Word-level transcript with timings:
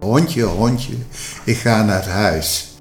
Hondje, 0.00 0.42
hondje, 0.42 0.94
ik 1.44 1.56
ga 1.56 1.82
naar 1.82 2.08
huis. 2.08 2.78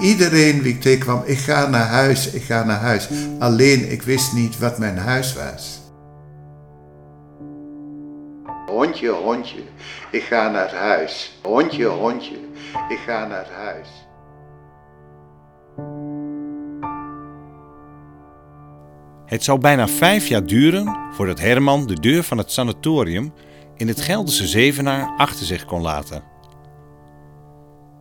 Iedereen 0.00 0.62
wie 0.62 0.74
ik 0.74 0.80
tegenkwam, 0.80 1.22
ik 1.24 1.38
ga 1.38 1.68
naar 1.68 1.86
huis, 1.86 2.30
ik 2.30 2.42
ga 2.42 2.64
naar 2.64 2.80
huis. 2.80 3.08
Alleen 3.38 3.90
ik 3.90 4.02
wist 4.02 4.32
niet 4.32 4.58
wat 4.58 4.78
mijn 4.78 4.98
huis 4.98 5.34
was. 5.34 5.80
Hondje, 8.66 9.10
hondje, 9.10 9.62
ik 10.10 10.22
ga 10.22 10.50
naar 10.50 10.74
huis. 10.74 11.38
Hondje, 11.42 11.86
hondje, 11.86 12.36
ik 12.88 12.98
ga 13.06 13.26
naar 13.26 13.48
huis. 13.52 13.88
Het 19.26 19.44
zou 19.44 19.58
bijna 19.58 19.88
vijf 19.88 20.26
jaar 20.26 20.46
duren 20.46 20.96
voordat 21.12 21.40
Herman 21.40 21.86
de 21.86 22.00
deur 22.00 22.22
van 22.22 22.38
het 22.38 22.50
sanatorium 22.50 23.32
in 23.76 23.88
het 23.88 24.00
Gelderse 24.00 24.46
Zevenaar 24.46 25.14
achter 25.16 25.46
zich 25.46 25.64
kon 25.64 25.82
laten. 25.82 26.22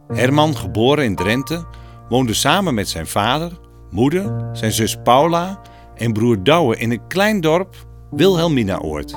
Herman, 0.07 0.55
geboren 0.57 1.05
in 1.05 1.15
Drenthe, 1.15 1.65
woonde 2.09 2.33
samen 2.33 2.73
met 2.73 2.89
zijn 2.89 3.07
vader, 3.07 3.59
moeder, 3.89 4.49
zijn 4.53 4.71
zus 4.71 4.97
Paula 5.03 5.61
en 5.95 6.13
broer 6.13 6.43
Douwe 6.43 6.77
in 6.77 6.91
een 6.91 7.07
klein 7.07 7.41
dorp, 7.41 7.75
Wilhelminaoord. 8.11 9.15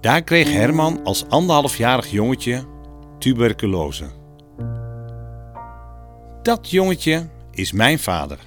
Daar 0.00 0.22
kreeg 0.22 0.52
Herman 0.52 1.00
als 1.04 1.28
anderhalfjarig 1.28 2.10
jongetje 2.10 2.64
tuberculose. 3.18 4.04
Dat 6.42 6.70
jongetje 6.70 7.28
is 7.50 7.72
mijn 7.72 7.98
vader. 7.98 8.38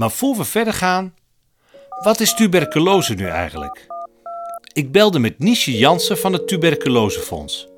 Maar 0.00 0.10
voor 0.10 0.36
we 0.36 0.44
verder 0.44 0.72
gaan, 0.72 1.14
wat 2.02 2.20
is 2.20 2.34
tuberculose 2.34 3.14
nu 3.14 3.26
eigenlijk? 3.26 3.86
Ik 4.72 4.92
belde 4.92 5.18
met 5.18 5.38
Niesje 5.38 5.72
Jansen 5.78 6.18
van 6.18 6.32
het 6.32 6.48
Tuberculosefonds. 6.48 7.68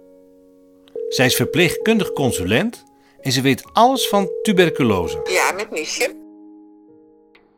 Zij 1.08 1.26
is 1.26 1.36
verpleegkundig 1.36 2.12
consulent 2.12 2.84
en 3.20 3.32
ze 3.32 3.42
weet 3.42 3.64
alles 3.72 4.08
van 4.08 4.30
tuberculose. 4.42 5.20
Ja, 5.24 5.52
met 5.52 5.70
Niesje. 5.70 6.14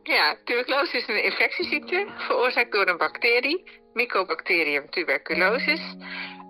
Ja, 0.03 0.37
tuberculose 0.43 0.97
is 0.97 1.07
een 1.07 1.23
infectieziekte 1.23 2.07
veroorzaakt 2.17 2.71
door 2.71 2.87
een 2.87 2.97
bacterie, 2.97 3.63
Mycobacterium 3.93 4.89
tuberculosis. 4.89 5.81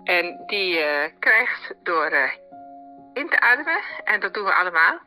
En 0.04 0.42
die 0.46 0.78
uh, 0.78 1.04
krijgt 1.18 1.74
door 1.82 2.12
uh, 2.12 2.30
in 3.12 3.28
te 3.28 3.40
ademen, 3.40 3.80
en 4.04 4.20
dat 4.20 4.34
doen 4.34 4.44
we 4.44 4.54
allemaal, 4.54 5.00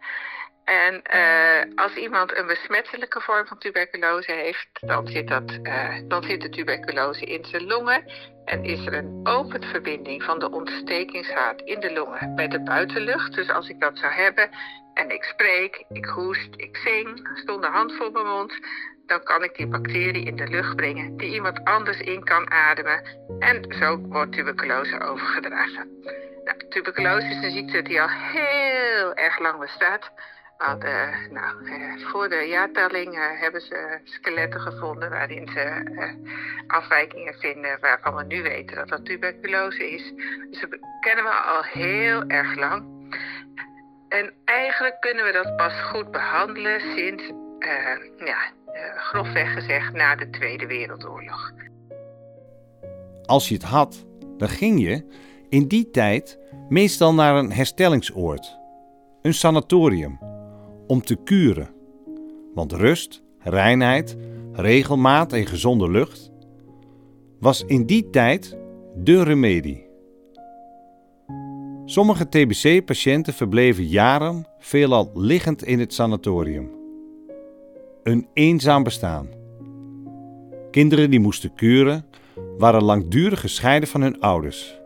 en 0.70 1.02
uh, 1.14 1.76
als 1.76 1.96
iemand 1.96 2.38
een 2.38 2.48
besmettelijke 2.48 3.22
vorm 3.22 3.48
van 3.48 3.58
tuberculose 3.58 4.32
heeft, 4.32 4.68
dan 4.72 5.08
zit, 5.08 5.28
dat, 5.28 5.60
uh, 5.64 5.96
dan 6.08 6.24
zit 6.24 6.42
de 6.42 6.50
tuberculose 6.50 7.26
in 7.26 7.46
zijn 7.46 7.68
longen 7.68 8.04
en 8.46 8.64
is 8.64 8.86
er 8.86 8.94
een 8.94 9.20
open 9.24 9.64
verbinding 9.64 10.24
van 10.24 10.40
de 10.40 10.52
ontstekingshaard 10.52 11.62
in 11.62 11.80
de 11.80 11.94
longen 11.94 12.36
bij 12.36 12.48
de 12.48 12.64
buitenlucht. 12.64 13.36
Dus 13.36 13.50
als 13.50 13.70
ik 13.70 13.80
dat 13.80 13.98
zou 13.98 14.14
hebben 14.14 14.50
en 14.94 15.10
ik 15.10 15.24
spreek, 15.24 15.86
ik 15.90 16.06
hoest, 16.06 16.50
ik 16.56 16.78
zing, 16.78 17.30
stond 17.34 17.62
de 17.62 17.68
hand 17.68 17.94
voor 17.94 18.12
mijn 18.12 18.28
mond, 18.28 18.54
dan 19.06 19.24
kan 19.24 19.44
ik 19.44 19.56
die 19.56 19.68
bacterie 19.68 20.26
in 20.26 20.36
de 20.36 20.48
lucht 20.48 20.76
brengen 20.76 21.18
die 21.18 21.34
iemand 21.34 21.64
anders 21.64 22.00
in 22.00 22.24
kan 22.24 22.52
ademen. 22.52 23.04
En 23.40 23.76
zo 23.80 23.98
wordt 23.98 24.32
tuberculose 24.32 25.00
overgedragen. 25.00 26.02
Nou, 26.44 26.58
tuberculose 26.70 27.28
is 27.28 27.44
een 27.44 27.52
ziekte 27.52 27.82
die 27.82 28.02
al 28.02 28.10
heel 28.10 29.14
erg 29.14 29.40
lang 29.40 29.60
bestaat 29.60 30.12
hadden, 30.60 31.14
nou, 31.32 31.66
eh, 31.66 32.08
voor 32.08 32.30
de 32.30 32.46
jaartelling 32.50 33.14
eh, 33.14 33.42
hebben 33.42 33.62
ze 33.62 34.00
skeletten 34.04 34.60
gevonden 34.60 35.10
waarin 35.10 35.50
ze 35.54 35.60
eh, 35.60 36.14
afwijkingen 36.68 37.34
vinden 37.34 37.78
waarvan 37.82 38.16
we 38.16 38.24
nu 38.24 38.42
weten 38.42 38.76
dat 38.76 38.88
dat 38.88 39.06
tuberculose 39.06 39.92
is. 39.92 40.14
Dus 40.50 40.60
dat 40.60 40.80
kennen 41.00 41.24
we 41.24 41.30
al 41.30 41.64
heel 41.64 42.24
erg 42.28 42.56
lang. 42.56 42.84
En 44.10 44.34
eigenlijk 44.46 44.98
kunnen 45.00 45.26
we 45.26 45.32
dat 45.32 45.56
pas 45.56 45.82
goed 45.82 46.12
behandelen 46.12 46.80
sinds, 46.80 47.24
ja, 48.18 48.38
grofweg 48.96 49.54
gezegd, 49.54 49.94
na 49.94 50.16
de 50.16 50.30
Tweede 50.30 50.68
Wereldoorlog. 50.68 51.52
Als 53.26 53.48
je 53.48 53.54
het 53.54 53.64
had, 53.64 54.06
dan 54.38 54.50
ging 54.50 54.82
je 54.82 55.06
in 55.50 55.68
die 55.68 55.90
tijd 55.90 56.40
meestal 56.70 57.14
naar 57.14 57.36
een 57.36 57.52
herstellingsoord, 57.52 58.58
een 59.22 59.34
sanatorium 59.34 60.29
om 60.90 61.02
te 61.02 61.16
kuren. 61.16 61.70
Want 62.54 62.72
rust, 62.74 63.24
reinheid, 63.40 64.18
regelmaat 64.52 65.34
en 65.34 65.46
gezonde 65.46 65.90
lucht 65.90 66.32
was 67.40 67.64
in 67.66 67.86
die 67.86 68.10
tijd 68.10 68.58
de 68.96 69.24
remedie. 69.24 69.88
Sommige 71.86 72.30
TBC-patiënten 72.30 73.34
verbleven 73.34 73.86
jaren 73.86 74.48
veelal 74.60 75.12
liggend 75.14 75.64
in 75.64 75.80
het 75.80 75.94
sanatorium. 75.94 76.72
Een 78.04 78.28
eenzaam 78.34 78.84
bestaan. 78.84 79.28
Kinderen 80.72 81.10
die 81.10 81.20
moesten 81.20 81.54
kuren 81.54 82.06
waren 82.58 82.84
langdurig 82.84 83.40
gescheiden 83.40 83.90
van 83.90 84.02
hun 84.02 84.20
ouders. 84.20 84.80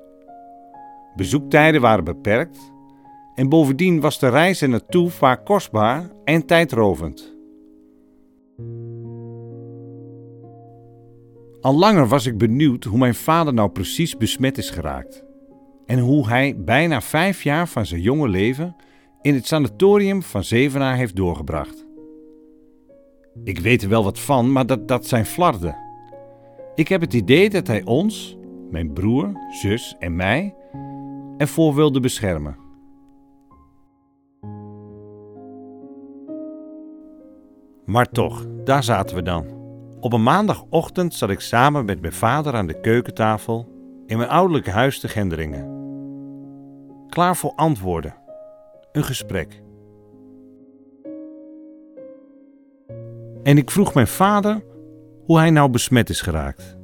Bezoektijden 1.16 1.82
waren 1.82 2.04
beperkt 2.04 2.73
en 3.36 3.50
bovendien 3.50 4.00
was 4.00 4.20
de 4.20 4.30
reis 4.30 4.62
er 4.62 4.70
naartoe 4.70 5.10
vaak 5.10 5.46
kostbaar 5.46 6.12
en 6.24 6.46
tijdrovend. 6.46 7.36
Al 11.62 11.76
langer 11.76 12.08
was 12.08 12.26
ik 12.26 12.38
benieuwd 12.38 12.84
hoe 12.84 12.98
mijn 12.98 13.16
vader 13.16 13.54
nou 13.54 13.70
precies 13.70 14.18
besmet 14.18 14.58
is 14.58 14.70
geraakt. 14.70 15.24
En 15.86 16.00
hoe 16.00 16.28
hij 16.28 16.56
bijna 16.58 17.02
vijf 17.02 17.44
jaar 17.44 17.68
van 17.68 17.86
zijn 17.86 18.02
jonge 18.02 18.28
leven 18.28 18.76
in 19.22 19.34
het 19.34 19.48
sanatorium 19.48 20.22
van 20.22 20.44
Zevenaar 20.44 20.96
heeft 20.96 21.16
doorgebracht. 21.16 21.86
Ik 23.44 23.60
weet 23.60 23.82
er 23.82 23.90
wel 23.90 24.04
wat 24.04 24.20
van, 24.20 24.52
maar 24.52 24.66
dat, 24.66 24.88
dat 24.88 25.08
zijn 25.08 25.26
flarden. 25.26 25.76
Ik 26.76 26.88
heb 26.88 27.02
het 27.02 27.14
idee 27.14 27.50
dat 27.50 27.68
hij 27.68 27.84
ons, 27.84 28.38
mijn 28.70 28.94
broer, 28.94 29.32
zus 29.62 29.96
en 30.00 30.16
mij, 30.16 30.56
ervoor 31.38 31.76
wilde 31.76 32.00
beschermen. 32.00 32.63
Maar 37.86 38.10
toch, 38.10 38.46
daar 38.64 38.84
zaten 38.84 39.16
we 39.16 39.22
dan. 39.22 39.46
Op 40.00 40.14
een 40.14 40.24
maandagochtend 40.24 41.14
zat 41.14 41.30
ik 41.30 41.40
samen 41.40 41.86
met 41.86 42.02
mijn 42.02 42.14
vader 42.14 42.54
aan 42.54 42.68
de 42.68 42.80
keukentafel 42.80 43.68
in 44.06 44.18
mijn 44.18 44.30
ouderlijke 44.30 44.72
huis 44.72 45.00
te 45.00 45.08
Gendringen. 45.08 45.82
Klaar 47.10 47.36
voor 47.36 47.54
antwoorden. 47.56 48.16
Een 48.92 49.04
gesprek. 49.04 49.62
En 53.44 53.58
ik 53.58 53.72
vroeg 53.72 53.94
mijn 53.94 54.08
vader 54.08 54.64
hoe 55.26 55.38
hij 55.38 55.50
nou 55.50 55.70
besmet 55.70 56.10
is 56.10 56.22
geraakt. 56.22 56.78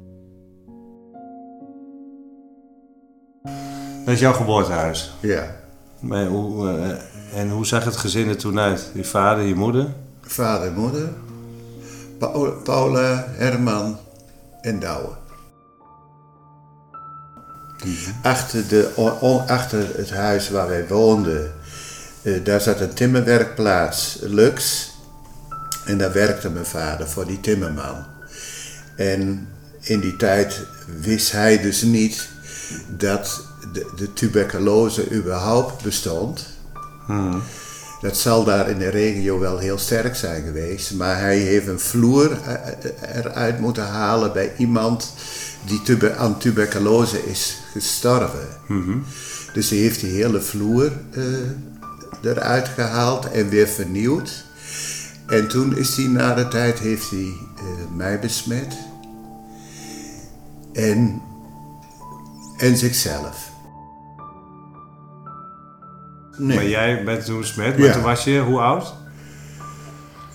Dat 4.04 4.14
is 4.14 4.20
jouw 4.20 4.32
geboortehuis? 4.32 5.14
Ja. 5.20 5.56
Maar 6.00 6.26
hoe, 6.26 6.66
uh, 6.66 7.40
en 7.40 7.50
hoe 7.50 7.66
zag 7.66 7.84
het 7.84 7.96
gezin 7.96 8.28
er 8.28 8.36
toen 8.36 8.58
uit? 8.58 8.90
Je 8.94 9.04
vader, 9.04 9.44
je 9.44 9.54
moeder? 9.54 9.86
Vader 10.32 10.66
en 10.66 10.74
moeder, 10.74 11.08
Paula, 12.64 13.26
Herman 13.28 13.98
en 14.60 14.78
Douwe. 14.78 15.18
Achter, 18.22 18.68
de, 18.68 18.88
achter 19.46 19.96
het 19.96 20.10
huis 20.10 20.50
waar 20.50 20.68
wij 20.68 20.88
woonden, 20.88 21.52
eh, 22.22 22.44
daar 22.44 22.60
zat 22.60 22.80
een 22.80 22.94
timmerwerkplaats, 22.94 24.18
Lux. 24.20 24.88
En 25.84 25.98
daar 25.98 26.12
werkte 26.12 26.50
mijn 26.50 26.66
vader 26.66 27.08
voor 27.08 27.26
die 27.26 27.40
timmerman. 27.40 28.04
En 28.96 29.48
in 29.80 30.00
die 30.00 30.16
tijd 30.16 30.66
wist 31.00 31.32
hij 31.32 31.60
dus 31.60 31.82
niet 31.82 32.28
dat 32.88 33.46
de, 33.72 33.92
de 33.96 34.12
tuberculose 34.12 35.10
überhaupt 35.10 35.82
bestond. 35.82 36.46
Hmm. 37.06 37.42
Dat 38.00 38.16
zal 38.16 38.44
daar 38.44 38.70
in 38.70 38.78
de 38.78 38.88
regio 38.88 39.38
wel 39.38 39.58
heel 39.58 39.78
sterk 39.78 40.16
zijn 40.16 40.44
geweest. 40.44 40.94
Maar 40.94 41.18
hij 41.18 41.38
heeft 41.38 41.66
een 41.66 41.80
vloer 41.80 42.32
eh, 42.32 42.54
eh, 42.54 43.16
eruit 43.16 43.60
moeten 43.60 43.86
halen 43.86 44.32
bij 44.32 44.52
iemand 44.56 45.12
die 45.66 45.82
tuber 45.82 46.16
aan 46.16 46.38
tuberculose 46.38 47.30
is 47.30 47.56
gestorven. 47.72 48.48
Mhm. 48.66 48.98
Dus 49.52 49.70
hij 49.70 49.78
heeft 49.78 50.00
die 50.00 50.10
hele 50.10 50.40
vloer 50.40 50.92
uh, 51.10 51.24
eruit 52.22 52.68
gehaald 52.68 53.30
en 53.30 53.48
weer 53.48 53.68
vernieuwd. 53.68 54.44
En 55.26 55.48
toen 55.48 55.76
is 55.76 55.96
hij 55.96 56.06
na 56.06 56.34
de 56.34 56.48
tijd 56.48 56.78
heeft 56.78 57.10
hij 57.10 57.32
mij 57.96 58.20
besmet. 58.20 58.74
En, 60.72 61.22
en 62.58 62.76
zichzelf. 62.76 63.49
Nee. 66.40 66.56
Maar 66.56 66.66
jij 66.66 67.04
bent 67.04 67.24
toen 67.24 67.38
besmet, 67.40 67.78
maar 67.78 67.92
toen 67.92 68.02
was 68.02 68.24
je 68.24 68.38
hoe 68.40 68.60
oud? 68.60 68.94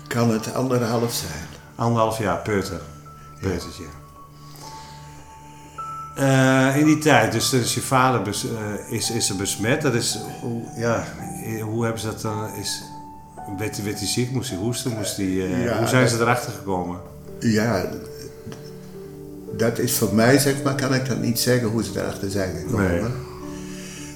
Kan 0.08 0.32
het 0.32 0.54
anderhalf 0.54 1.14
zijn. 1.14 1.46
Anderhalf 1.76 2.18
jaar, 2.18 2.38
peuter. 2.38 2.80
Peutertje. 3.42 3.84
Eh, 6.16 6.78
in 6.78 6.86
die 6.86 6.98
tijd, 6.98 7.32
dus, 7.32 7.50
dus 7.50 7.74
je 7.74 7.82
vader 7.82 8.22
bes- 8.22 8.46
eh, 8.46 8.92
is, 8.94 9.12
is 9.12 9.30
er 9.30 9.36
besmet. 9.36 9.82
Dat 9.82 9.94
is, 9.94 10.20
hoe, 10.42 10.64
ja, 10.78 11.04
eh, 11.46 11.64
hoe 11.64 11.84
hebben 11.84 12.02
ze 12.02 12.08
dat 12.08 12.22
dan? 12.22 12.54
Is, 12.56 12.84
werd, 13.58 13.84
werd 13.84 14.00
hij 14.00 14.08
ziek? 14.08 14.32
Moest 14.32 14.50
hij 14.50 14.60
hoesten? 14.60 14.92
Moest 14.92 15.18
Ja, 15.18 15.78
hoe 15.78 15.88
zijn 15.88 16.10
ze 16.10 16.20
erachter 16.20 16.52
gekomen? 16.52 17.00
Ja, 17.40 17.86
dat 19.58 19.80
is 19.80 19.98
voor 19.98 20.14
mij, 20.16 20.38
zeg 20.40 20.64
maar, 20.64 20.76
kan 20.76 20.94
ik 20.94 21.08
dat 21.08 21.18
niet 21.20 21.40
zeggen 21.40 21.68
hoe 21.68 21.84
ze 21.84 22.00
erachter 22.00 22.32
zijn 22.32 22.56
gekomen. 22.56 23.02
Nee. 23.02 23.12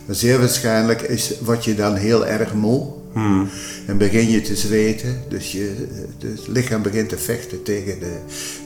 Maar 0.09 0.17
zeer 0.17 0.39
waarschijnlijk 0.39 1.01
is, 1.01 1.31
word 1.41 1.63
je 1.65 1.75
dan 1.75 1.95
heel 1.95 2.25
erg 2.27 2.53
moe. 2.53 2.87
Hmm. 3.13 3.49
En 3.87 3.97
begin 3.97 4.29
je 4.29 4.41
te 4.41 4.55
zweten. 4.55 5.21
Dus 5.27 5.51
je, 5.51 5.75
het 6.19 6.47
lichaam 6.47 6.81
begint 6.81 7.09
te 7.09 7.17
vechten 7.17 7.63
tegen 7.63 7.99
de, 7.99 8.11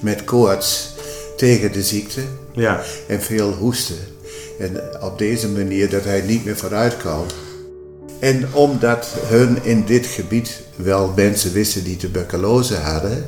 met 0.02 0.24
koorts 0.24 0.94
tegen 1.38 1.72
de 1.72 1.84
ziekte. 1.84 2.22
Ja, 2.54 2.82
En 3.08 3.22
veel 3.22 3.52
hoesten. 3.52 3.96
En 4.60 4.82
op 5.02 5.18
deze 5.18 5.50
manier 5.50 5.90
dat 5.90 6.04
hij 6.04 6.22
niet 6.22 6.46
meer 6.46 6.58
vooruit 6.58 6.98
kan. 6.98 7.26
En 8.20 8.54
omdat 8.54 9.08
hun 9.26 9.58
in 9.64 9.84
dit 9.86 10.06
gebied 10.06 10.62
wel 10.76 11.14
mensen 11.16 11.54
wisten 11.54 11.84
die 11.84 11.98
tuberculose 11.98 12.76
hadden. 12.76 13.26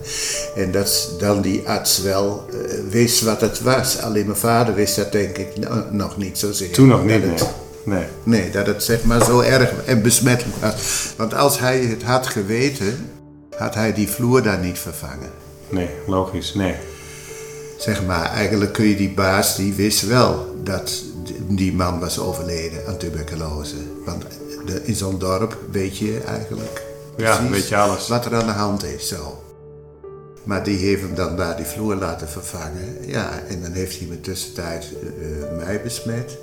En 0.55 0.71
dat 0.71 1.09
dan 1.19 1.41
die 1.41 1.61
arts 1.67 2.01
wel 2.01 2.45
eh, 2.51 2.57
wist 2.89 3.21
wat 3.21 3.41
het 3.41 3.61
was. 3.61 3.99
Alleen 3.99 4.25
mijn 4.25 4.37
vader 4.37 4.75
wist 4.75 4.95
dat 4.95 5.11
denk 5.11 5.37
ik 5.37 5.47
no- 5.57 5.85
nog 5.91 6.17
niet 6.17 6.37
zozeer. 6.37 6.71
toen 6.71 6.87
nog 6.87 7.03
niet. 7.05 7.23
het- 7.23 7.47
Nee. 7.85 8.05
nee. 8.23 8.51
Dat 8.51 8.67
het 8.67 8.83
zeg 8.83 9.03
maar 9.03 9.23
zo 9.23 9.39
erg 9.39 9.71
en 9.85 10.01
besmettelijk 10.01 10.57
was. 10.61 11.13
Want 11.17 11.33
als 11.33 11.59
hij 11.59 11.79
het 11.79 12.03
had 12.03 12.27
geweten, 12.27 13.09
had 13.57 13.75
hij 13.75 13.93
die 13.93 14.07
vloer 14.09 14.43
daar 14.43 14.59
niet 14.59 14.79
vervangen. 14.79 15.29
Nee, 15.69 15.89
logisch. 16.07 16.53
Nee. 16.53 16.75
Zeg 17.77 18.05
maar, 18.05 18.25
eigenlijk 18.31 18.73
kun 18.73 18.85
je 18.85 18.95
die 18.95 19.13
baas, 19.13 19.55
die 19.55 19.73
wist 19.73 20.01
wel 20.07 20.55
dat 20.63 21.03
die 21.47 21.73
man 21.73 21.99
was 21.99 22.19
overleden 22.19 22.87
aan 22.87 22.97
tuberculose. 22.97 23.75
Want 24.05 24.23
in 24.83 24.95
zo'n 24.95 25.19
dorp 25.19 25.57
weet 25.71 25.97
je 25.97 26.19
eigenlijk 26.27 26.83
Ja, 27.17 27.49
weet 27.49 27.67
je 27.67 27.75
alles. 27.77 28.07
wat 28.07 28.25
er 28.25 28.35
aan 28.35 28.45
de 28.45 28.51
hand 28.51 28.83
is. 28.83 29.07
Zo. 29.07 29.43
Maar 30.43 30.63
die 30.63 30.77
heeft 30.77 31.01
hem 31.01 31.15
dan 31.15 31.37
daar 31.37 31.55
die 31.57 31.65
vloer 31.65 31.95
laten 31.95 32.27
vervangen. 32.29 32.97
Ja, 33.07 33.29
en 33.49 33.61
dan 33.61 33.71
heeft 33.71 33.97
hij 33.97 34.07
in 34.07 34.13
de 34.13 34.21
tussentijd 34.21 34.85
eh, 35.01 35.65
mij 35.65 35.81
besmet. 35.81 36.37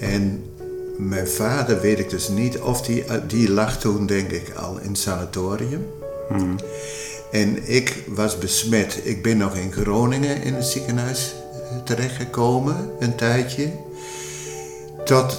En 0.00 0.44
mijn 0.96 1.28
vader 1.28 1.80
weet 1.80 1.98
ik 1.98 2.10
dus 2.10 2.28
niet 2.28 2.58
of 2.58 2.82
die, 2.82 3.04
eh, 3.04 3.16
die 3.26 3.50
lag 3.50 3.78
toen 3.78 4.06
denk 4.06 4.30
ik 4.30 4.54
al 4.54 4.78
in 4.78 4.88
het 4.88 4.98
sanatorium. 4.98 5.86
En 7.30 7.68
ik 7.68 8.04
was 8.06 8.38
besmet. 8.38 9.00
Ik 9.02 9.22
ben 9.22 9.36
nog 9.36 9.54
in 9.56 9.72
Groningen 9.72 10.42
in 10.42 10.54
het 10.54 10.64
ziekenhuis 10.64 11.34
eh, 11.52 11.76
terechtgekomen, 11.84 12.90
een 12.98 13.14
tijdje. 13.14 13.70
Tot, 15.04 15.38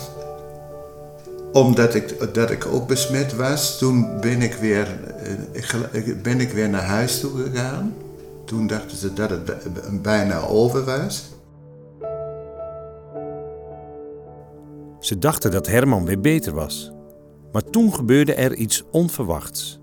omdat 1.51 1.95
ik, 1.95 2.33
dat 2.33 2.51
ik 2.51 2.65
ook 2.65 2.87
besmet 2.87 3.35
was, 3.35 3.77
toen 3.77 4.19
ben 4.19 4.41
ik, 4.41 4.53
weer, 4.53 4.99
eh, 5.91 6.01
ben 6.21 6.39
ik 6.39 6.51
weer 6.51 6.69
naar 6.69 6.83
huis 6.83 7.19
toe 7.19 7.31
gegaan. 7.43 7.93
Toen 8.45 8.67
dachten 8.67 8.97
ze 8.97 9.13
dat 9.13 9.29
het 9.29 10.01
bijna 10.01 10.39
over 10.39 10.83
was. 10.83 11.30
Ze 15.01 15.17
dachten 15.17 15.51
dat 15.51 15.67
Herman 15.67 16.05
weer 16.05 16.19
beter 16.19 16.53
was. 16.53 16.91
Maar 17.51 17.63
toen 17.63 17.93
gebeurde 17.93 18.33
er 18.33 18.53
iets 18.55 18.83
onverwachts. 18.91 19.79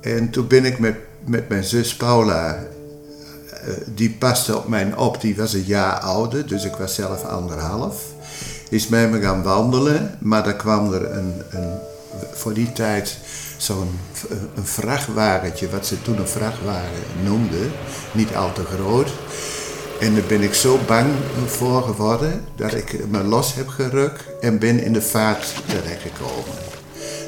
En 0.00 0.30
toen 0.30 0.46
ben 0.46 0.64
ik 0.64 0.78
met, 0.78 0.96
met 1.26 1.48
mijn 1.48 1.64
zus 1.64 1.96
Paula, 1.96 2.54
eh, 2.54 3.74
die 3.94 4.10
paste 4.10 4.56
op 4.56 4.68
mij 4.68 4.96
op, 4.96 5.20
die 5.20 5.36
was 5.36 5.52
een 5.52 5.64
jaar 5.64 5.98
ouder, 6.00 6.46
dus 6.46 6.64
ik 6.64 6.74
was 6.74 6.94
zelf 6.94 7.24
anderhalf. 7.24 8.12
Is 8.70 8.88
met 8.88 9.10
me 9.10 9.20
gaan 9.20 9.42
wandelen, 9.42 10.18
maar 10.20 10.44
daar 10.44 10.56
kwam 10.56 10.92
er 10.92 11.10
een, 11.16 11.32
een 11.50 11.78
voor 12.32 12.52
die 12.54 12.72
tijd 12.72 13.18
zo'n 13.56 13.98
v- 14.12 14.30
een 14.56 14.64
vrachtwagentje, 14.66 15.70
wat 15.70 15.86
ze 15.86 16.02
toen 16.02 16.18
een 16.18 16.28
vrachtwagen 16.28 17.02
noemden, 17.24 17.70
niet 18.12 18.34
al 18.36 18.52
te 18.52 18.64
groot. 18.64 19.12
En 20.00 20.14
daar 20.14 20.24
ben 20.28 20.40
ik 20.42 20.54
zo 20.54 20.78
bang 20.86 21.06
voor 21.46 21.82
geworden 21.82 22.44
dat 22.56 22.74
ik 22.74 23.08
me 23.08 23.22
los 23.22 23.54
heb 23.54 23.68
gerukt 23.68 24.22
en 24.40 24.58
ben 24.58 24.82
in 24.82 24.92
de 24.92 25.02
vaart 25.02 25.54
terechtgekomen. 25.66 26.54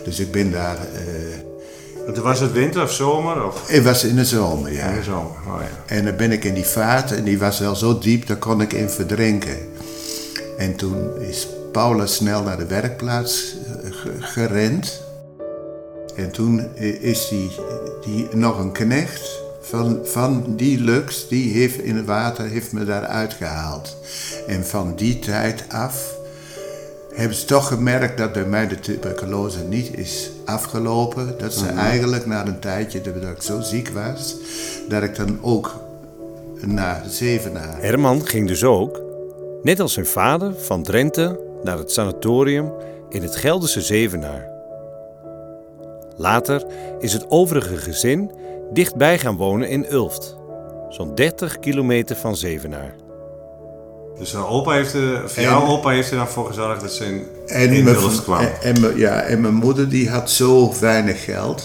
Dus 0.05 0.19
ik 0.21 0.31
ben 0.33 0.51
daar. 0.51 0.77
eh, 0.77 2.15
Toen 2.15 2.23
was 2.25 2.41
het 2.41 2.53
winter 2.53 2.83
of 2.83 2.93
zomer? 2.93 3.45
Of? 3.47 3.69
het 3.69 3.85
was 3.85 4.05
in 4.05 4.17
de 4.17 4.25
zomer, 4.25 4.73
ja. 4.73 4.91
Ja, 4.95 5.03
zomer. 5.03 5.31
Oh, 5.47 5.61
ja. 5.61 5.95
En 5.95 6.05
dan 6.05 6.17
ben 6.17 6.33
ik 6.33 6.45
in 6.45 6.55
die 6.55 6.65
vaart 6.65 7.13
en 7.13 7.25
die 7.25 7.39
was 7.39 7.59
wel 7.59 7.75
zo 7.77 7.99
diep, 7.99 8.27
daar 8.27 8.37
kon 8.37 8.61
ik 8.61 8.73
in 8.73 8.89
verdrinken. 8.91 9.59
En 10.59 10.77
toen 10.77 11.21
is 11.21 11.49
Paula 11.73 12.07
snel 12.07 12.43
naar 12.43 12.57
de 12.59 12.67
werkplaats 12.67 13.55
eh, 13.85 13.91
ge- 13.93 14.13
gerend. 14.21 15.03
En 16.17 16.31
toen 16.31 16.69
i- 16.81 16.99
is 17.01 17.29
die, 17.29 17.51
die 18.05 18.29
nog 18.33 18.59
een 18.59 18.73
knecht 18.73 19.41
van, 19.69 19.99
van 20.03 20.45
die 20.57 20.81
Lux, 20.81 21.29
die 21.29 21.53
heeft 21.53 21.79
in 21.79 21.97
het 21.97 22.07
water 22.07 22.49
heeft 22.49 22.73
me 22.73 22.85
daar 22.85 23.07
uitgehaald. 23.07 23.97
En 24.47 24.67
van 24.67 24.93
die 24.97 25.19
tijd 25.19 25.65
af 25.69 26.15
hebben 27.15 27.37
ze 27.37 27.45
toch 27.45 27.69
gemerkt 27.69 28.19
dat 28.19 28.33
bij 28.33 28.45
mij 28.45 28.69
de 28.69 28.81
tuberculose 28.81 29.63
niet 29.69 29.97
is 29.97 30.31
afgelopen. 30.45 31.35
Dat 31.39 31.55
ze 31.55 31.67
eigenlijk 31.67 32.27
na 32.27 32.47
een 32.47 32.59
tijdje, 32.59 33.01
dat 33.01 33.37
ik 33.37 33.43
zo 33.43 33.61
ziek 33.61 33.89
was, 33.89 34.37
dat 34.89 35.03
ik 35.03 35.17
dan 35.17 35.39
ook 35.43 35.81
naar 36.61 37.05
Zevenaar. 37.09 37.77
Herman 37.81 38.27
ging 38.27 38.49
dus 38.49 38.65
ook, 38.65 39.03
net 39.63 39.81
als 39.81 39.93
zijn 39.93 40.07
vader, 40.07 40.55
van 40.59 40.83
Drenthe 40.83 41.41
naar 41.63 41.79
het 41.79 41.93
sanatorium 41.93 42.73
in 43.09 43.23
het 43.23 43.37
Gelderse 43.37 43.81
Zevenaar. 43.81 44.49
Later 46.17 46.65
is 47.01 47.13
het 47.13 47.31
overige 47.31 47.77
gezin 47.77 48.31
dichtbij 48.73 49.19
gaan 49.19 49.37
wonen 49.37 49.69
in 49.69 49.93
Ulft, 49.93 50.37
zo'n 50.89 51.15
30 51.15 51.59
kilometer 51.59 52.17
van 52.17 52.37
Zevenaar. 52.37 52.95
Dus 54.19 54.33
haar 54.33 54.49
opa 54.49 54.73
heeft 54.73 54.93
er, 54.95 55.25
of 55.25 55.37
En- 55.37 55.43
jouw 55.43 55.67
opa 55.67 55.91
heeft 55.91 56.11
er 56.11 56.17
dan 56.17 56.29
voor 56.29 56.47
gezorgd 56.47 56.81
dat 56.81 56.93
ze 56.93 57.05
in, 57.05 57.27
En, 57.47 57.71
in 57.73 57.85
mijn, 57.85 57.97
Ulft 57.97 58.23
kwam. 58.23 58.45
en, 58.63 58.97
ja, 58.97 59.21
en 59.21 59.41
mijn 59.41 59.55
moeder 59.55 59.89
die 59.89 60.11
had 60.11 60.31
zo 60.31 60.73
weinig 60.81 61.25
geld. 61.25 61.63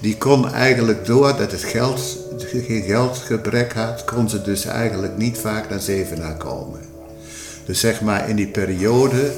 Die 0.00 0.16
kon 0.16 0.52
eigenlijk 0.52 1.06
doordat 1.06 1.50
het 1.50 1.62
geld, 1.64 2.16
geen 2.66 2.82
geldgebrek 2.82 3.72
had, 3.72 4.04
kon 4.04 4.28
ze 4.28 4.42
dus 4.42 4.64
eigenlijk 4.64 5.16
niet 5.16 5.38
vaak 5.38 5.70
naar 5.70 5.80
Zevenaar 5.80 6.36
komen. 6.36 6.80
Dus 7.66 7.80
zeg 7.80 8.00
maar 8.00 8.28
in 8.28 8.36
die 8.36 8.46
periode 8.48 9.30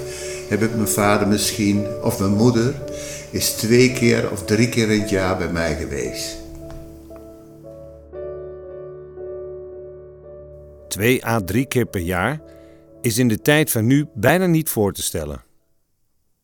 heb 0.49 0.63
ik 0.63 0.75
mijn 0.75 0.89
vader 0.89 1.29
misschien, 1.29 1.87
of 2.03 2.19
mijn 2.19 2.33
moeder, 2.33 2.75
is 3.31 3.51
twee 3.51 3.93
keer 3.93 4.31
of 4.33 4.45
drie 4.45 4.69
keer 4.69 4.91
in 4.91 5.01
het 5.01 5.11
jaar 5.11 5.37
bij 5.37 5.49
mij 5.49 5.77
geweest. 5.81 6.37
Twee 10.93 11.25
à 11.25 11.41
drie 11.41 11.67
keer 11.67 11.87
per 11.87 12.01
jaar 12.01 12.41
is 13.01 13.19
in 13.19 13.29
de 13.29 13.41
tijd 13.41 13.71
van 13.71 13.87
nu 13.87 14.07
bijna 14.15 14.47
niet 14.47 14.69
voor 14.69 14.93
te 14.93 15.03
stellen. 15.03 15.45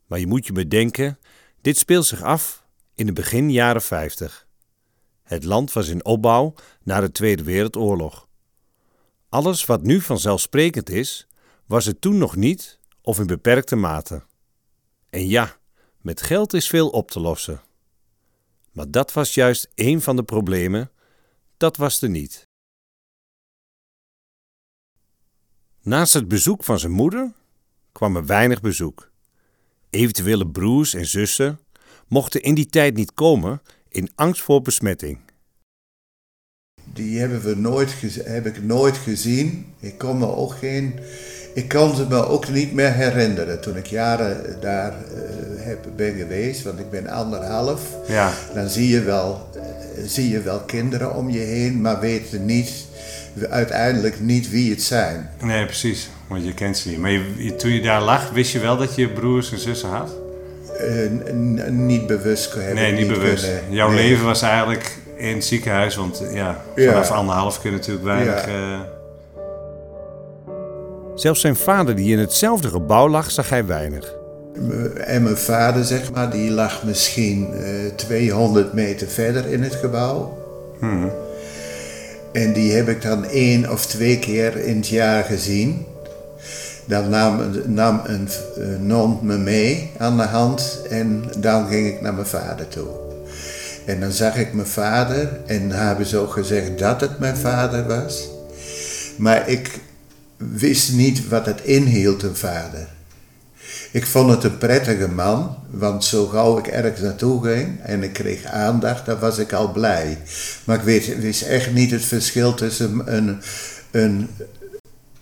Maar 0.07 0.19
je 0.19 0.27
moet 0.27 0.47
je 0.47 0.53
bedenken, 0.53 1.19
dit 1.61 1.79
speelt 1.79 2.07
zich 2.07 2.23
af 2.23 2.65
in 2.95 3.07
de 3.07 3.13
begin 3.13 3.51
jaren 3.51 3.83
50. 3.83 4.47
Het 5.23 5.45
land 5.45 5.73
was 5.73 5.89
in 5.89 6.05
opbouw 6.05 6.55
na 6.83 7.01
de 7.01 7.13
Tweede 7.13 7.43
Wereldoorlog. 7.43 8.29
Alles 9.29 9.65
wat 9.65 9.83
nu 9.83 10.01
vanzelfsprekend 10.01 10.91
is, 10.91 11.27
was 11.67 11.85
het 11.85 12.01
toen 12.01 12.19
nog 12.19 12.37
niet 12.37 12.79
of 13.03 13.19
in 13.19 13.27
beperkte 13.27 13.77
mate. 13.77 14.23
En 15.11 15.29
ja, 15.29 15.57
met 16.01 16.23
geld 16.23 16.55
is 16.55 16.69
veel 16.69 16.89
op 16.89 17.11
te 17.11 17.21
lossen. 17.21 17.61
Maar 18.73 18.91
dat 18.91 19.13
was 19.13 19.35
juist 19.35 19.69
een 19.75 20.01
van 20.01 20.17
de 20.17 20.25
problemen, 20.25 20.91
dat 21.57 21.77
was 21.77 22.03
er 22.03 22.11
niet. 22.11 22.48
Naast 25.83 26.13
het 26.13 26.29
bezoek 26.29 26.65
van 26.65 26.79
zijn 26.79 26.93
moeder 26.93 27.33
kwam 27.93 28.17
er 28.17 28.27
weinig 28.27 28.61
bezoek. 28.61 29.11
Eventuele 29.91 30.47
broers 30.47 30.95
en 30.95 31.07
zussen 31.07 31.59
mochten 32.09 32.43
in 32.43 32.55
die 32.55 32.67
tijd 32.67 32.95
niet 32.95 33.15
komen 33.15 33.63
in 33.89 34.11
angst 34.15 34.43
voor 34.43 34.63
besmetting. 34.63 35.19
Die 36.93 37.19
hebben 37.19 37.41
we 37.41 37.55
nooit 37.55 37.95
heb 38.25 38.47
ik 38.47 38.63
nooit 38.63 38.97
gezien. 38.97 39.67
Ik 39.79 39.99
kon 39.99 40.19
me 40.19 40.27
ook 40.27 40.53
geen. 40.53 40.95
Ik 41.55 41.69
kan 41.69 41.97
ze 41.97 42.07
me 42.09 42.27
ook 42.27 42.49
niet 42.49 42.73
meer 42.73 42.93
herinneren 42.93 43.61
toen 43.61 43.77
ik 43.77 43.87
jaren 43.87 44.61
daar 44.61 44.93
eh, 44.93 45.65
heb, 45.65 45.87
ben 45.97 46.17
geweest, 46.17 46.63
want 46.63 46.79
ik 46.79 46.91
ben 46.91 47.07
anderhalf. 47.07 47.97
Ja. 48.09 48.33
Dan 48.55 48.69
zie 48.69 48.89
je, 48.89 49.03
wel, 49.03 49.49
eh, 49.55 49.63
zie 50.07 50.29
je 50.29 50.43
wel 50.43 50.61
kinderen 50.61 51.15
om 51.15 51.31
je 51.31 51.39
heen, 51.39 51.81
maar 51.81 52.01
weten 52.01 52.45
niet, 52.45 52.87
uiteindelijk 53.47 54.21
niet 54.21 54.51
wie 54.51 54.71
het 54.71 54.83
zijn. 54.83 55.31
Nee, 55.43 55.65
precies. 55.65 56.09
Want 56.29 56.45
je 56.45 56.55
kent 56.55 56.77
ze 56.77 56.89
niet. 56.89 56.99
Maar 56.99 57.11
je, 57.11 57.35
je- 57.37 57.57
toen 57.57 57.71
je 57.71 57.81
daar 57.81 58.03
lag, 58.03 58.31
wist 58.31 58.53
je 58.53 58.59
wel 58.59 58.77
dat 58.77 58.95
je 58.95 59.09
broers 59.09 59.53
en 59.53 59.59
zussen 59.59 59.89
had? 59.89 60.11
uh, 60.81 61.71
niet 61.71 62.07
bewust 62.07 62.55
hebben. 62.55 62.75
Nee, 62.75 62.93
niet, 62.93 63.09
bewust. 63.09 63.49
Jouw 63.71 63.91
leven 63.91 64.25
was 64.25 64.43
eigenlijk 64.43 64.97
in 65.17 65.35
het 65.35 65.45
ziekenhuis, 65.45 65.97
want 65.97 66.23
ja, 66.33 66.63
vanaf 66.77 67.09
ja. 67.09 67.15
anderhalf 67.15 67.61
kun 67.61 67.71
je 67.71 67.77
natuurlijk 67.77 68.05
weinig. 68.05 68.47
Ja. 68.47 68.87
Zelfs 71.15 71.41
zijn 71.41 71.57
vader, 71.57 71.95
die 71.97 72.13
in 72.13 72.19
hetzelfde 72.19 72.69
gebouw 72.69 73.09
lag, 73.09 73.31
zag 73.31 73.49
hij 73.49 73.67
weinig. 73.67 74.15
En 74.97 75.23
mijn 75.23 75.37
vader, 75.37 75.85
zeg 75.85 76.13
maar, 76.13 76.31
die 76.31 76.51
lag 76.51 76.83
misschien 76.83 77.49
uh, 77.53 77.87
eh, 77.87 77.93
200 77.95 78.73
meter 78.73 79.09
verder 79.09 79.47
in 79.47 79.63
het 79.63 79.75
gebouw. 79.75 80.39
Hmm. 80.79 81.13
En 82.33 82.53
die 82.53 82.73
heb 82.73 82.89
ik 82.89 83.03
dan 83.03 83.25
één 83.25 83.71
of 83.71 83.87
twee 83.87 84.19
keer 84.19 84.57
in 84.57 84.77
het 84.77 84.89
jaar 84.89 85.25
gezien. 85.25 85.87
Dan 86.85 87.09
nam, 87.67 88.01
een 88.05 88.29
non 88.87 89.19
me 89.23 89.39
mee 89.39 89.91
aan 89.99 90.17
de 90.17 90.23
hand 90.23 90.83
en 90.91 91.25
dan 91.39 91.69
ging 91.69 91.87
ik 91.87 92.01
naar 92.01 92.15
mijn 92.15 92.27
vader 92.27 92.69
toe. 92.69 92.89
En 93.87 94.01
dan 94.01 94.13
zag 94.13 94.37
ik 94.37 94.53
mijn 94.53 94.67
vader 94.67 95.41
en 95.47 95.71
hebben 95.71 96.07
ze 96.07 96.19
ook 96.19 96.33
gezegd 96.33 96.79
dat 96.79 97.01
het 97.01 97.19
mijn 97.19 97.37
vader 97.37 97.87
was. 97.87 98.29
Maar 99.17 99.49
ik 99.49 99.81
wist 100.37 100.93
niet 100.93 101.29
wat 101.29 101.47
het 101.47 101.61
inhield, 101.61 102.23
een 102.23 102.37
vader. 102.37 102.89
Ik 103.93 104.07
vond 104.07 104.31
het 104.31 104.45
een 104.45 104.59
prettige 104.59 105.09
man, 105.09 105.57
want 105.71 106.05
zo 106.05 106.27
gauw 106.27 106.59
ik 106.59 106.67
ergens 106.67 107.01
naartoe 107.01 107.45
ging 107.45 107.81
en 107.81 108.03
ik 108.03 108.13
kreeg 108.13 108.45
aandacht, 108.45 109.07
dan 109.07 109.19
was 109.19 109.39
ik 109.39 109.53
al 109.53 109.73
blij. 109.73 110.19
Maar 110.65 110.77
ik 110.77 110.83
weet, 110.83 111.21
wist 111.21 111.43
echt 111.43 111.73
niet 111.73 111.91
het 111.91 112.05
verschil 112.05 112.55
tussen 112.55 113.17
een, 113.17 113.41
een, 113.91 114.31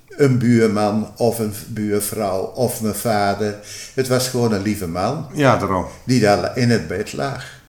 een 0.08 0.38
buurman 0.38 1.12
of 1.16 1.38
een 1.38 1.52
buurvrouw 1.68 2.42
of 2.42 2.82
mijn 2.82 2.94
vader. 2.94 3.58
Het 3.94 4.08
was 4.08 4.28
gewoon 4.28 4.52
een 4.52 4.62
lieve 4.62 4.88
man. 4.88 5.26
Ja, 5.34 5.56
daarom. 5.56 5.86
Die 6.04 6.20
daar 6.20 6.56
in 6.56 6.70
het 6.70 6.86
bed 6.88 7.12
lag. 7.12 7.64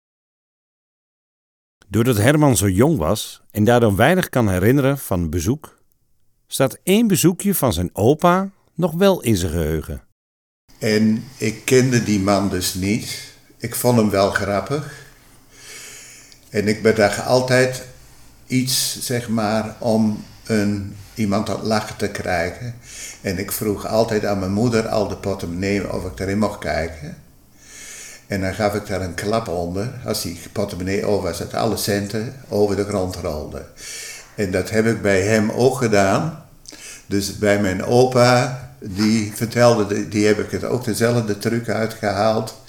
Doordat 1.89 2.17
Herman 2.17 2.57
zo 2.57 2.69
jong 2.69 2.99
was 2.99 3.43
en 3.51 3.65
daardoor 3.65 3.97
weinig 3.97 4.29
kan 4.29 4.49
herinneren 4.49 4.99
van 4.99 5.31
bezoek, 5.31 5.79
staat 6.47 6.79
één 6.83 7.07
bezoekje 7.07 7.55
van 7.55 7.73
zijn 7.73 7.91
opa 7.93 8.51
nog 8.75 8.93
wel 8.93 9.23
in 9.23 9.37
zijn 9.37 9.53
geheugen. 9.53 10.03
En 10.85 11.25
ik 11.37 11.65
kende 11.65 12.03
die 12.03 12.21
man 12.21 12.49
dus 12.49 12.75
niet. 12.75 13.33
Ik 13.59 13.75
vond 13.75 13.97
hem 13.99 14.11
wel 14.11 14.31
grappig. 14.31 14.93
En 16.51 16.69
ik 16.69 16.83
bedacht 16.83 17.27
altijd 17.27 17.83
iets, 18.47 18.99
zeg 19.01 19.29
maar, 19.29 19.77
om 19.79 20.25
een, 20.45 20.97
iemand 21.15 21.47
tot 21.47 21.63
lachen 21.63 21.97
te 21.97 22.09
krijgen. 22.09 22.75
En 23.21 23.39
ik 23.39 23.53
vroeg 23.53 23.87
altijd 23.87 24.25
aan 24.25 24.39
mijn 24.39 24.53
moeder 24.53 24.89
al 24.89 25.09
de 25.09 25.17
portemonnee 25.17 25.93
of 25.93 26.05
ik 26.05 26.21
erin 26.21 26.39
mocht 26.39 26.59
kijken. 26.59 27.17
En 28.27 28.41
dan 28.41 28.55
gaf 28.55 28.75
ik 28.75 28.87
daar 28.87 29.01
een 29.01 29.15
klap 29.15 29.49
onder, 29.49 30.01
als 30.05 30.23
die 30.23 30.41
portemonnee 30.53 31.07
over 31.07 31.29
was, 31.29 31.39
dat 31.39 31.55
alle 31.55 31.77
centen 31.77 32.35
over 32.49 32.77
de 32.77 32.85
grond 32.85 33.17
rolden. 33.17 33.67
En 34.35 34.51
dat 34.51 34.71
heb 34.71 34.87
ik 34.87 35.03
bij 35.03 35.23
hem 35.23 35.51
ook 35.51 35.77
gedaan. 35.77 36.45
Dus 37.07 37.39
bij 37.39 37.61
mijn 37.61 37.85
opa 37.85 38.65
die 38.85 39.33
vertelde, 39.35 40.09
die 40.09 40.27
heb 40.27 40.39
ik 40.39 40.51
het 40.51 40.65
ook 40.65 40.85
dezelfde 40.85 41.39
truc 41.39 41.69
uitgehaald. 41.69 42.63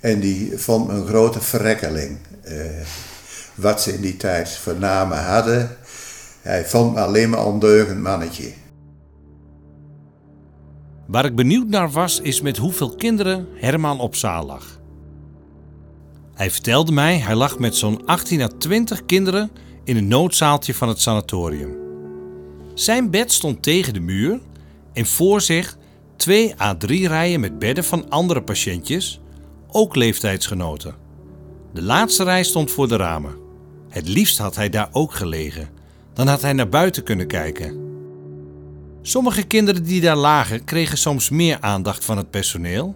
En 0.00 0.20
die 0.20 0.58
vond 0.58 0.88
een 0.88 1.06
grote 1.06 1.40
verrekkeling. 1.40 2.18
Uh, 2.44 2.54
wat 3.54 3.82
ze 3.82 3.94
in 3.94 4.00
die 4.00 4.16
tijd 4.16 4.50
voor 4.50 4.78
namen 4.78 5.24
hadden. 5.24 5.76
Hij 6.42 6.66
vond 6.66 6.94
me 6.94 7.00
alleen 7.00 7.30
maar 7.30 7.46
ondeugend 7.46 8.00
mannetje. 8.00 8.52
Waar 11.06 11.24
ik 11.24 11.34
benieuwd 11.34 11.68
naar 11.68 11.90
was, 11.90 12.20
is 12.20 12.40
met 12.40 12.56
hoeveel 12.56 12.94
kinderen 12.94 13.46
Herman 13.54 14.00
op 14.00 14.14
zaal 14.14 14.46
lag. 14.46 14.80
Hij 16.34 16.50
vertelde 16.50 16.92
mij, 16.92 17.18
hij 17.18 17.34
lag 17.34 17.58
met 17.58 17.76
zo'n 17.76 18.06
18 18.06 18.42
à 18.42 18.48
20 18.58 19.04
kinderen 19.04 19.50
in 19.84 19.96
een 19.96 20.08
noodzaaltje 20.08 20.74
van 20.74 20.88
het 20.88 21.00
sanatorium. 21.00 21.76
Zijn 22.74 23.10
bed 23.10 23.32
stond 23.32 23.62
tegen 23.62 23.92
de 23.92 24.00
muur 24.00 24.40
en 24.94 25.06
voor 25.06 25.40
zich 25.40 25.76
twee 26.16 26.60
à 26.60 26.74
drie 26.74 27.08
rijen 27.08 27.40
met 27.40 27.58
bedden 27.58 27.84
van 27.84 28.10
andere 28.10 28.42
patiëntjes, 28.42 29.20
ook 29.68 29.96
leeftijdsgenoten. 29.96 30.94
De 31.72 31.82
laatste 31.82 32.24
rij 32.24 32.44
stond 32.44 32.70
voor 32.70 32.88
de 32.88 32.96
ramen. 32.96 33.36
Het 33.88 34.08
liefst 34.08 34.38
had 34.38 34.56
hij 34.56 34.68
daar 34.68 34.88
ook 34.92 35.14
gelegen. 35.14 35.68
Dan 36.12 36.26
had 36.26 36.42
hij 36.42 36.52
naar 36.52 36.68
buiten 36.68 37.02
kunnen 37.02 37.26
kijken. 37.26 37.82
Sommige 39.02 39.42
kinderen 39.42 39.84
die 39.84 40.00
daar 40.00 40.16
lagen 40.16 40.64
kregen 40.64 40.98
soms 40.98 41.30
meer 41.30 41.56
aandacht 41.60 42.04
van 42.04 42.16
het 42.16 42.30
personeel. 42.30 42.94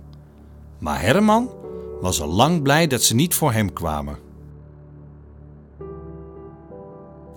Maar 0.78 1.00
Herman 1.00 1.50
was 2.00 2.20
al 2.20 2.28
lang 2.28 2.62
blij 2.62 2.86
dat 2.86 3.02
ze 3.02 3.14
niet 3.14 3.34
voor 3.34 3.52
hem 3.52 3.72
kwamen. 3.72 4.18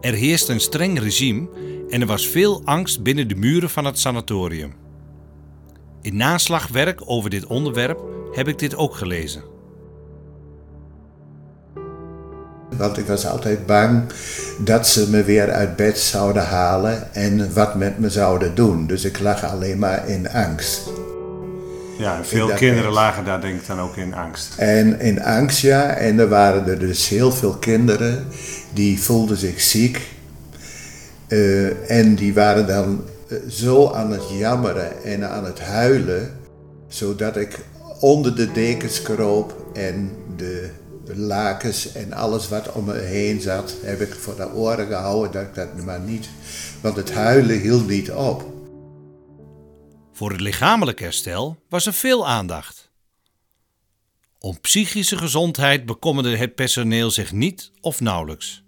Er 0.01 0.13
heerst 0.13 0.49
een 0.49 0.59
streng 0.59 0.99
regime 0.99 1.49
en 1.91 2.01
er 2.01 2.07
was 2.07 2.27
veel 2.27 2.61
angst 2.65 3.03
binnen 3.03 3.27
de 3.27 3.35
muren 3.35 3.69
van 3.69 3.85
het 3.85 3.99
sanatorium. 3.99 4.73
In 6.01 6.15
naslagwerk 6.15 7.01
over 7.05 7.29
dit 7.29 7.45
onderwerp 7.45 7.99
heb 8.31 8.47
ik 8.47 8.59
dit 8.59 8.75
ook 8.75 8.95
gelezen. 8.95 9.43
Want 12.77 12.97
ik 12.97 13.05
was 13.05 13.25
altijd 13.25 13.65
bang 13.65 14.03
dat 14.59 14.87
ze 14.87 15.09
me 15.09 15.23
weer 15.23 15.51
uit 15.51 15.75
bed 15.75 15.99
zouden 15.99 16.45
halen 16.45 17.13
en 17.13 17.53
wat 17.53 17.75
met 17.75 17.99
me 17.99 18.09
zouden 18.09 18.55
doen. 18.55 18.87
Dus 18.87 19.05
ik 19.05 19.19
lag 19.19 19.45
alleen 19.45 19.79
maar 19.79 20.07
in 20.07 20.29
angst. 20.29 20.89
Ja, 21.97 22.23
veel 22.23 22.47
kinderen 22.47 22.91
lagen 22.91 23.25
daar 23.25 23.41
denk 23.41 23.61
ik 23.61 23.67
dan 23.67 23.79
ook 23.79 23.95
in 23.95 24.13
angst. 24.13 24.53
En 24.57 24.99
in 24.99 25.23
angst, 25.23 25.61
ja. 25.61 25.89
En 25.89 26.19
er 26.19 26.29
waren 26.29 26.67
er 26.67 26.79
dus 26.79 27.09
heel 27.09 27.31
veel 27.31 27.53
kinderen 27.53 28.27
die 28.73 29.01
voelden 29.01 29.37
zich 29.37 29.61
ziek 29.61 30.10
uh, 31.31 31.89
en 31.89 32.15
die 32.15 32.33
waren 32.33 32.67
dan 32.67 33.03
eh, 33.27 33.37
zo 33.49 33.91
aan 33.91 34.11
het 34.11 34.29
jammeren 34.29 35.03
en 35.03 35.29
aan 35.29 35.45
het 35.45 35.59
huilen, 35.59 36.39
zodat 36.87 37.37
ik 37.37 37.59
onder 37.99 38.35
de 38.35 38.51
dekens 38.51 39.01
kroop 39.01 39.65
en 39.73 40.11
de 40.37 40.69
lakens 41.15 41.91
en 41.91 42.13
alles 42.13 42.49
wat 42.49 42.71
om 42.71 42.85
me 42.85 42.97
heen 42.97 43.41
zat, 43.41 43.75
heb 43.83 44.01
ik 44.01 44.13
voor 44.13 44.35
de 44.35 44.53
oren 44.53 44.87
gehouden 44.87 45.31
dat 45.31 45.41
ik 45.41 45.55
dat 45.55 45.85
maar 45.85 45.99
niet, 45.99 46.29
want 46.81 46.95
het 46.95 47.13
huilen 47.13 47.59
hield 47.59 47.87
niet 47.87 48.11
op. 48.11 48.45
Voor 50.13 50.31
het 50.31 50.41
lichamelijk 50.41 50.99
herstel 50.99 51.57
was 51.69 51.85
er 51.85 51.93
veel 51.93 52.27
aandacht. 52.27 52.91
Om 54.39 54.59
psychische 54.59 55.17
gezondheid 55.17 55.85
bekommerde 55.85 56.37
het 56.37 56.55
personeel 56.55 57.11
zich 57.11 57.31
niet 57.31 57.71
of 57.81 57.99
nauwelijks. 57.99 58.60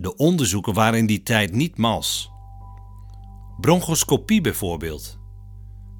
De 0.00 0.16
onderzoeken 0.16 0.74
waren 0.74 0.98
in 0.98 1.06
die 1.06 1.22
tijd 1.22 1.52
niet 1.52 1.76
mals. 1.76 2.30
Bronchoscopie 3.60 4.40
bijvoorbeeld. 4.40 5.18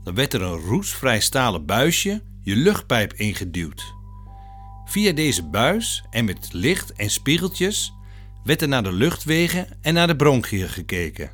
Dan 0.02 0.14
werd 0.14 0.34
er 0.34 0.42
een 0.42 0.58
roestvrij 0.58 1.20
stalen 1.20 1.66
buisje 1.66 2.22
je 2.42 2.56
luchtpijp 2.56 3.12
ingeduwd. 3.12 3.94
Via 4.84 5.12
deze 5.12 5.48
buis 5.48 6.04
en 6.10 6.24
met 6.24 6.48
licht 6.52 6.92
en 6.92 7.10
spiegeltjes 7.10 7.92
werd 8.44 8.62
er 8.62 8.68
naar 8.68 8.82
de 8.82 8.92
luchtwegen 8.92 9.66
en 9.80 9.94
naar 9.94 10.06
de 10.06 10.16
bronchiën 10.16 10.68
gekeken. 10.68 11.30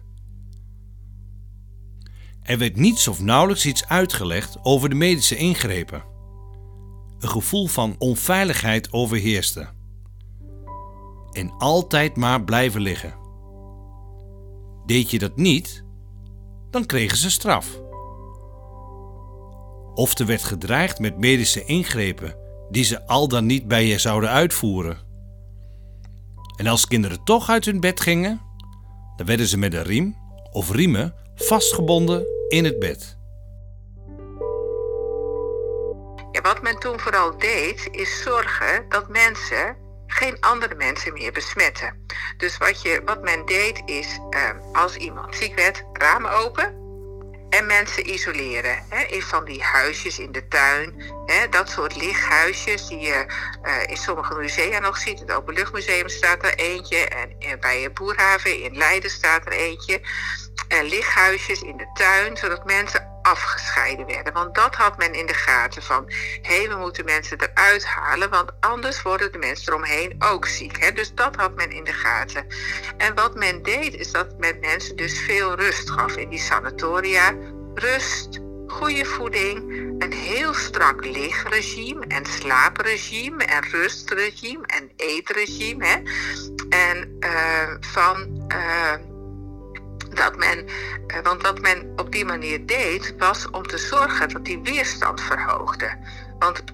Er 2.43 2.59
werd 2.59 2.77
niets 2.77 3.09
of 3.09 3.21
nauwelijks 3.21 3.67
iets 3.67 3.89
uitgelegd 3.89 4.59
over 4.63 4.89
de 4.89 4.95
medische 4.95 5.37
ingrepen. 5.37 6.05
Een 7.19 7.29
gevoel 7.29 7.67
van 7.67 7.95
onveiligheid 7.99 8.93
overheerste 8.93 9.69
en 11.35 11.53
altijd 11.59 12.17
maar 12.17 12.45
blijven 12.45 12.81
liggen. 12.81 13.15
Deed 14.87 15.11
je 15.11 15.19
dat 15.19 15.37
niet, 15.37 15.85
dan 16.71 16.87
kregen 16.87 17.17
ze 17.17 17.31
straf. 17.31 17.83
Of 19.95 20.19
er 20.19 20.27
werd 20.27 20.45
gedreigd 20.45 20.99
met 20.99 21.19
medische 21.19 21.65
ingrepen 21.65 22.37
die 22.71 22.85
ze 22.85 23.07
al 23.07 23.29
dan 23.29 23.47
niet 23.47 23.69
bij 23.69 23.87
je 23.87 23.99
zouden 23.99 24.31
uitvoeren. 24.31 24.99
En 26.57 26.67
als 26.67 26.87
kinderen 26.87 27.25
toch 27.25 27.49
uit 27.49 27.65
hun 27.65 27.81
bed 27.81 28.01
gingen, 28.01 28.41
dan 29.17 29.27
werden 29.27 29.47
ze 29.47 29.59
met 29.59 29.75
een 29.75 29.83
riem 29.83 30.17
of 30.51 30.71
riemen 30.71 31.15
vastgebonden 31.35 32.27
in 32.49 32.65
het 32.65 32.79
bed. 32.79 33.19
Ja, 36.33 36.41
wat 36.41 36.63
men 36.63 36.79
toen 36.79 37.01
vooral 37.01 37.39
deed, 37.39 37.89
is 37.91 38.23
zorgen 38.23 38.89
dat 38.89 39.09
mensen 39.09 39.77
geen 40.15 40.37
andere 40.41 40.75
mensen 40.75 41.13
meer 41.13 41.33
besmetten. 41.33 42.07
Dus 42.37 42.59
wat, 42.59 42.83
je, 42.83 43.03
wat 43.05 43.23
men 43.23 43.47
deed 43.47 43.83
is, 43.87 44.19
ehm, 44.31 44.59
als 44.73 44.97
iemand 44.97 45.37
ziek 45.37 45.55
werd, 45.55 45.85
ramen 45.93 46.31
open 46.31 46.83
en 47.51 47.67
mensen 47.67 48.11
isoleren. 48.11 48.85
Hè, 48.89 49.03
in 49.03 49.23
van 49.23 49.45
die 49.45 49.63
huisjes 49.63 50.19
in 50.19 50.33
de 50.33 50.49
tuin, 50.49 51.03
hè, 51.27 51.49
dat 51.49 51.71
soort 51.71 51.97
lichthuisjes 51.97 52.89
die 52.89 52.99
je 52.99 53.27
uh, 53.63 53.83
in 53.87 53.97
sommige 53.97 54.35
musea 54.35 54.79
nog 54.79 54.97
ziet. 54.97 55.21
Het 55.21 55.33
Openluchtmuseum 55.33 56.09
staat 56.09 56.45
er 56.45 56.55
eentje 56.55 57.09
en, 57.09 57.35
en 57.39 57.61
bij 57.61 57.93
Boerhaven 57.93 58.63
in 58.63 58.77
Leiden 58.77 59.11
staat 59.11 59.47
er 59.47 59.53
eentje. 59.53 60.01
En 60.69 60.85
lichthuisjes 60.85 61.63
in 61.63 61.77
de 61.77 61.91
tuin, 61.95 62.37
zodat 62.37 62.65
mensen 62.65 63.04
afgescheiden 63.25 64.07
werden. 64.07 64.33
Want 64.33 64.55
dat 64.55 64.75
had 64.75 64.99
men 64.99 65.15
in 65.15 65.27
de 65.27 65.35
gaten 65.35 65.83
van, 65.83 66.05
hé, 66.43 66.57
hey, 66.57 66.69
we 66.69 66.77
moeten 66.77 67.05
mensen 67.05 67.39
eruit 67.41 67.85
halen, 67.87 68.31
want 68.31 68.53
anders 68.61 69.03
worden 69.03 69.33
de 69.33 69.39
mensen 69.39 69.73
eromheen 69.73 70.15
ook 70.19 70.47
ziek. 70.47 70.83
Hè? 70.83 70.93
Dus 70.93 71.15
dat 71.15 71.37
had 71.37 71.55
men 71.55 71.71
in 71.71 71.85
de 71.85 71.93
gaten. 71.93 72.47
En 72.97 73.15
wat 73.15 73.35
men 73.35 73.63
deed, 73.63 73.95
is 73.95 74.13
dat 74.13 74.39
men 74.39 74.61
mensen 74.61 74.97
dus 74.97 75.21
veel 75.21 75.55
rust 75.55 75.91
gaf 75.91 76.17
in 76.17 76.29
die 76.29 76.39
sanatoria. 76.39 77.35
Rust, 77.75 78.41
goede 78.67 79.05
voeding, 79.05 79.59
een 79.99 80.13
heel 80.13 80.55
strak 80.55 81.05
lichtregime 81.05 82.07
en 82.07 82.27
slaapregime 82.27 83.45
en 83.45 83.63
rustregime 83.71 84.67
en 84.67 84.91
eetregime. 84.97 85.87
Hè? 85.87 85.97
En 86.69 87.17
uh, 87.21 87.75
van... 87.81 88.45
Uh, 88.49 89.13
dat 90.15 90.37
men, 90.37 90.65
uh, 91.07 91.23
want 91.23 91.43
wat 91.43 91.61
men 91.61 91.93
op 91.97 92.13
die 92.13 92.25
manier 92.25 92.67
deed, 92.67 93.15
was 93.19 93.51
om 93.51 93.67
te 93.67 93.79
zorgen 93.79 94.29
dat 94.29 94.45
die 94.45 94.61
weerstand 94.63 95.21
verhoogde. 95.21 95.97
Want 96.39 96.65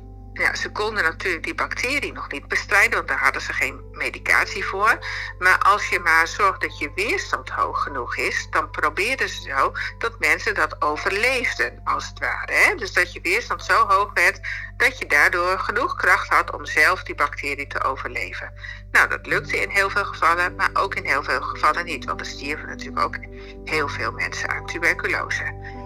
ze 0.52 0.70
konden 0.72 1.02
natuurlijk 1.02 1.44
die 1.44 1.54
bacterie 1.54 2.12
nog 2.12 2.30
niet 2.30 2.48
bestrijden, 2.48 2.96
want 2.96 3.08
daar 3.08 3.18
hadden 3.18 3.42
ze 3.42 3.52
geen 3.52 3.80
medicatie 3.92 4.64
voor. 4.64 4.98
Maar 5.38 5.58
als 5.58 5.88
je 5.88 5.98
maar 5.98 6.28
zorgt 6.28 6.60
dat 6.60 6.78
je 6.78 6.90
weerstand 6.94 7.48
hoog 7.48 7.82
genoeg 7.82 8.16
is, 8.16 8.46
dan 8.50 8.70
probeerden 8.70 9.28
ze 9.28 9.42
zo 9.42 9.72
dat 9.98 10.18
mensen 10.18 10.54
dat 10.54 10.82
overleefden, 10.82 11.80
als 11.84 12.08
het 12.08 12.18
ware. 12.18 12.52
Hè? 12.52 12.74
Dus 12.74 12.92
dat 12.92 13.12
je 13.12 13.20
weerstand 13.20 13.64
zo 13.64 13.86
hoog 13.86 14.10
werd 14.14 14.40
dat 14.76 14.98
je 14.98 15.06
daardoor 15.06 15.58
genoeg 15.58 15.96
kracht 15.96 16.28
had 16.28 16.52
om 16.52 16.66
zelf 16.66 17.02
die 17.02 17.14
bacterie 17.14 17.66
te 17.66 17.82
overleven. 17.82 18.52
Nou, 18.90 19.08
dat 19.08 19.26
lukte 19.26 19.60
in 19.60 19.68
heel 19.68 19.90
veel 19.90 20.04
gevallen, 20.04 20.54
maar 20.54 20.70
ook 20.72 20.94
in 20.94 21.04
heel 21.04 21.22
veel 21.22 21.40
gevallen 21.40 21.84
niet, 21.84 22.04
want 22.04 22.20
er 22.20 22.26
stierven 22.26 22.68
natuurlijk 22.68 23.04
ook 23.04 23.16
heel 23.64 23.88
veel 23.88 24.12
mensen 24.12 24.48
aan 24.48 24.66
tuberculose. 24.66 25.78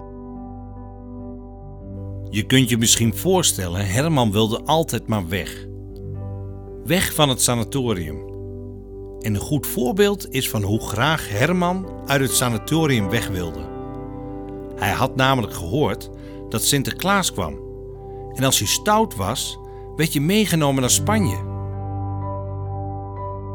Je 2.35 2.47
kunt 2.47 2.69
je 2.69 2.79
misschien 2.79 3.17
voorstellen, 3.17 3.87
Herman 3.87 4.33
wilde 4.33 4.63
altijd 4.65 5.07
maar 5.07 5.29
weg. 5.29 5.67
Weg 6.85 7.15
van 7.15 7.29
het 7.29 7.43
sanatorium. 7.43 8.17
En 9.21 9.35
een 9.35 9.41
goed 9.41 9.67
voorbeeld 9.67 10.33
is 10.33 10.51
van 10.51 10.63
hoe 10.63 10.81
graag 10.81 11.29
Herman 11.29 11.87
uit 12.07 12.21
het 12.21 12.31
sanatorium 12.31 13.11
weg 13.11 13.29
wilde. 13.29 13.69
Hij 14.77 14.91
had 14.91 15.17
namelijk 15.17 15.55
gehoord 15.55 16.11
dat 16.49 16.65
Sinterklaas 16.65 17.33
kwam. 17.33 17.59
En 18.33 18.45
als 18.45 18.59
je 18.59 18.67
stout 18.67 19.17
was, 19.17 19.59
werd 19.97 20.13
je 20.13 20.21
meegenomen 20.21 20.81
naar 20.81 20.91
Spanje. 20.91 21.37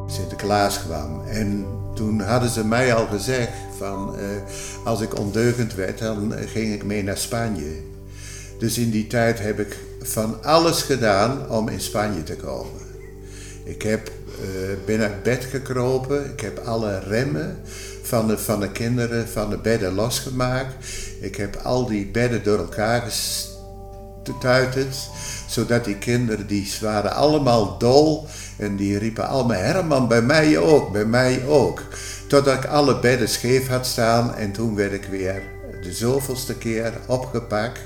Sinterklaas 0.08 0.84
kwam 0.84 1.22
en 1.22 1.66
toen 1.94 2.22
hadden 2.22 2.50
ze 2.50 2.66
mij 2.66 2.94
al 2.94 3.08
gezegd 3.08 3.58
van 3.78 4.16
uh, 4.16 4.26
als 4.86 5.02
ik 5.02 5.20
ondeugend 5.20 5.74
werd, 5.74 6.00
dan 6.00 6.34
ging 6.34 6.74
ik 6.74 6.84
mee 6.84 7.04
naar 7.04 7.18
Spanje. 7.18 7.89
Dus 8.60 8.78
in 8.78 8.90
die 8.90 9.08
tijd 9.08 9.40
heb 9.40 9.60
ik 9.60 9.78
van 10.02 10.44
alles 10.44 10.82
gedaan 10.82 11.50
om 11.50 11.68
in 11.68 11.82
Spanje 11.82 12.24
te 12.24 12.36
komen. 12.36 12.82
Ik 13.64 13.82
heb, 13.82 14.12
uh, 14.42 14.46
ben 14.86 15.00
uit 15.00 15.24
bed 15.24 15.44
gekropen, 15.44 16.32
ik 16.32 16.40
heb 16.40 16.58
alle 16.58 17.00
remmen 17.00 17.58
van 18.02 18.28
de, 18.28 18.38
van 18.38 18.60
de 18.60 18.72
kinderen 18.72 19.28
van 19.28 19.50
de 19.50 19.58
bedden 19.58 19.94
losgemaakt. 19.94 20.74
Ik 21.22 21.36
heb 21.36 21.56
al 21.56 21.86
die 21.86 22.06
bedden 22.06 22.44
door 22.44 22.58
elkaar 22.58 23.02
gestuiterd, 23.02 24.98
zodat 25.48 25.86
die 25.86 25.98
kinderen, 25.98 26.48
die 26.48 26.72
waren 26.82 27.14
allemaal 27.14 27.78
dol 27.78 28.28
en 28.58 28.76
die 28.76 28.98
riepen 28.98 29.28
allemaal 29.28 29.58
Herman, 29.58 30.08
bij 30.08 30.22
mij 30.22 30.58
ook, 30.58 30.92
bij 30.92 31.06
mij 31.06 31.46
ook. 31.46 31.84
Totdat 32.28 32.64
ik 32.64 32.66
alle 32.66 33.00
bedden 33.00 33.30
scheef 33.30 33.68
had 33.68 33.86
staan 33.86 34.36
en 34.36 34.52
toen 34.52 34.76
werd 34.76 34.94
ik 34.94 35.04
weer 35.04 35.42
de 35.82 35.94
zoveelste 35.94 36.56
keer 36.56 36.94
opgepakt 37.06 37.80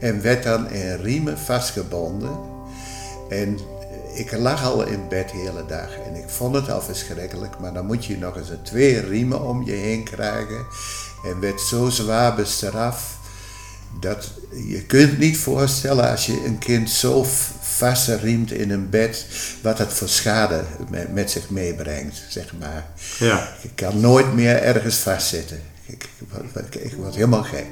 en 0.00 0.22
werd 0.22 0.42
dan 0.42 0.70
in 0.70 0.96
riemen 0.96 1.38
vastgebonden. 1.38 2.38
En 3.28 3.58
ik 4.14 4.32
lag 4.32 4.64
al 4.64 4.86
in 4.86 5.08
bed 5.08 5.28
de 5.28 5.36
hele 5.36 5.66
dag 5.66 5.98
en 6.06 6.14
ik 6.14 6.28
vond 6.28 6.54
het 6.54 6.70
al 6.70 6.82
verschrikkelijk, 6.82 7.58
maar 7.58 7.72
dan 7.72 7.86
moet 7.86 8.04
je 8.04 8.18
nog 8.18 8.36
eens 8.36 8.50
een 8.50 8.62
twee 8.62 9.00
riemen 9.00 9.42
om 9.42 9.64
je 9.64 9.72
heen 9.72 10.04
krijgen 10.04 10.66
en 11.24 11.40
werd 11.40 11.60
zo 11.60 11.88
zwaar 11.88 12.34
bestraft 12.34 13.18
dat 14.00 14.30
je 14.68 14.82
kunt 14.82 15.18
niet 15.18 15.38
voorstellen 15.38 16.10
als 16.10 16.26
je 16.26 16.44
een 16.46 16.58
kind 16.58 16.90
zo 16.90 17.26
vastgeriemt 17.60 18.52
in 18.52 18.70
een 18.70 18.90
bed, 18.90 19.26
wat 19.62 19.78
het 19.78 19.92
voor 19.92 20.08
schade 20.08 20.64
met, 21.10 21.30
zich 21.30 21.50
meebrengt, 21.50 22.22
zeg 22.28 22.52
maar. 22.58 22.86
Ja. 23.18 23.48
Ik 23.62 23.70
kan 23.74 24.00
nooit 24.00 24.34
meer 24.34 24.62
ergens 24.62 24.96
vastzitten. 24.96 25.60
Ik, 25.86 26.08
ik, 26.54 26.74
ik 26.74 26.94
word 26.94 27.14
helemaal 27.14 27.42
gek. 27.42 27.66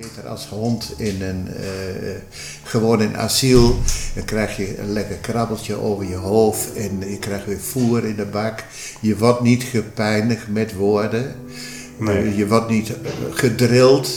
Beter 0.00 0.28
als 0.28 0.46
hond 0.46 0.92
in 0.96 1.22
een, 1.22 1.48
uh, 1.60 2.10
gewoon 2.62 3.02
in 3.02 3.16
asiel. 3.16 3.78
Dan 4.14 4.24
krijg 4.24 4.56
je 4.56 4.78
een 4.78 4.92
lekker 4.92 5.16
krabbeltje 5.16 5.80
over 5.80 6.08
je 6.08 6.14
hoofd 6.14 6.72
en 6.72 7.10
je 7.10 7.18
krijgt 7.18 7.46
weer 7.46 7.60
voer 7.60 8.04
in 8.04 8.16
de 8.16 8.24
bak. 8.24 8.64
Je 9.00 9.16
wordt 9.16 9.40
niet 9.40 9.62
gepijnigd 9.62 10.48
met 10.48 10.74
woorden. 10.74 11.34
Nee. 11.96 12.36
Je 12.36 12.46
wordt 12.46 12.68
niet 12.68 12.92
gedrild. 13.30 14.08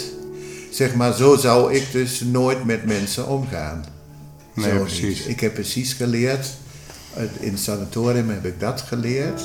Zeg 0.71 0.95
maar, 0.95 1.13
zo 1.13 1.35
zou 1.35 1.73
ik 1.73 1.91
dus 1.91 2.19
nooit 2.19 2.65
met 2.65 2.85
mensen 2.85 3.27
omgaan. 3.27 3.85
Nee, 4.53 4.71
zo 4.71 4.79
precies. 4.79 5.19
Niet. 5.19 5.27
Ik 5.27 5.39
heb 5.39 5.53
precies 5.53 5.93
geleerd, 5.93 6.47
in 7.39 7.51
het 7.51 7.59
sanatorium 7.59 8.29
heb 8.29 8.45
ik 8.45 8.59
dat 8.59 8.81
geleerd. 8.81 9.41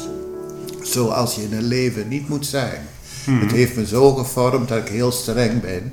Zoals 0.83 1.35
je 1.35 1.42
in 1.42 1.53
een 1.53 1.66
leven 1.66 2.09
niet 2.09 2.29
moet 2.29 2.46
zijn. 2.46 2.81
Mhm. 3.27 3.40
Het 3.40 3.53
heeft 3.53 3.77
me 3.77 3.87
zo 3.87 4.14
gevormd 4.14 4.68
dat 4.68 4.79
ik 4.79 4.88
heel 4.88 5.12
streng 5.12 5.61
ben 5.61 5.92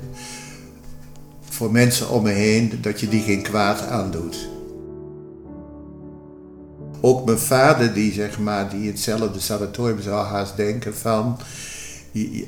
voor 1.54 1.72
mensen 1.72 2.10
om 2.10 2.22
me 2.22 2.30
heen, 2.30 2.78
dat 2.80 3.00
je 3.00 3.08
die 3.08 3.22
geen 3.22 3.42
kwaad 3.42 3.86
aandoet. 3.86 4.48
Ook 7.00 7.24
mijn 7.24 7.38
vader, 7.38 7.92
die 7.92 8.12
zeg 8.12 8.38
maar, 8.38 8.70
die 8.70 8.90
hetzelfde 8.90 9.40
sanatorium 9.40 10.00
zou 10.00 10.26
haast 10.26 10.56
denken 10.56 10.96
van, 10.96 11.38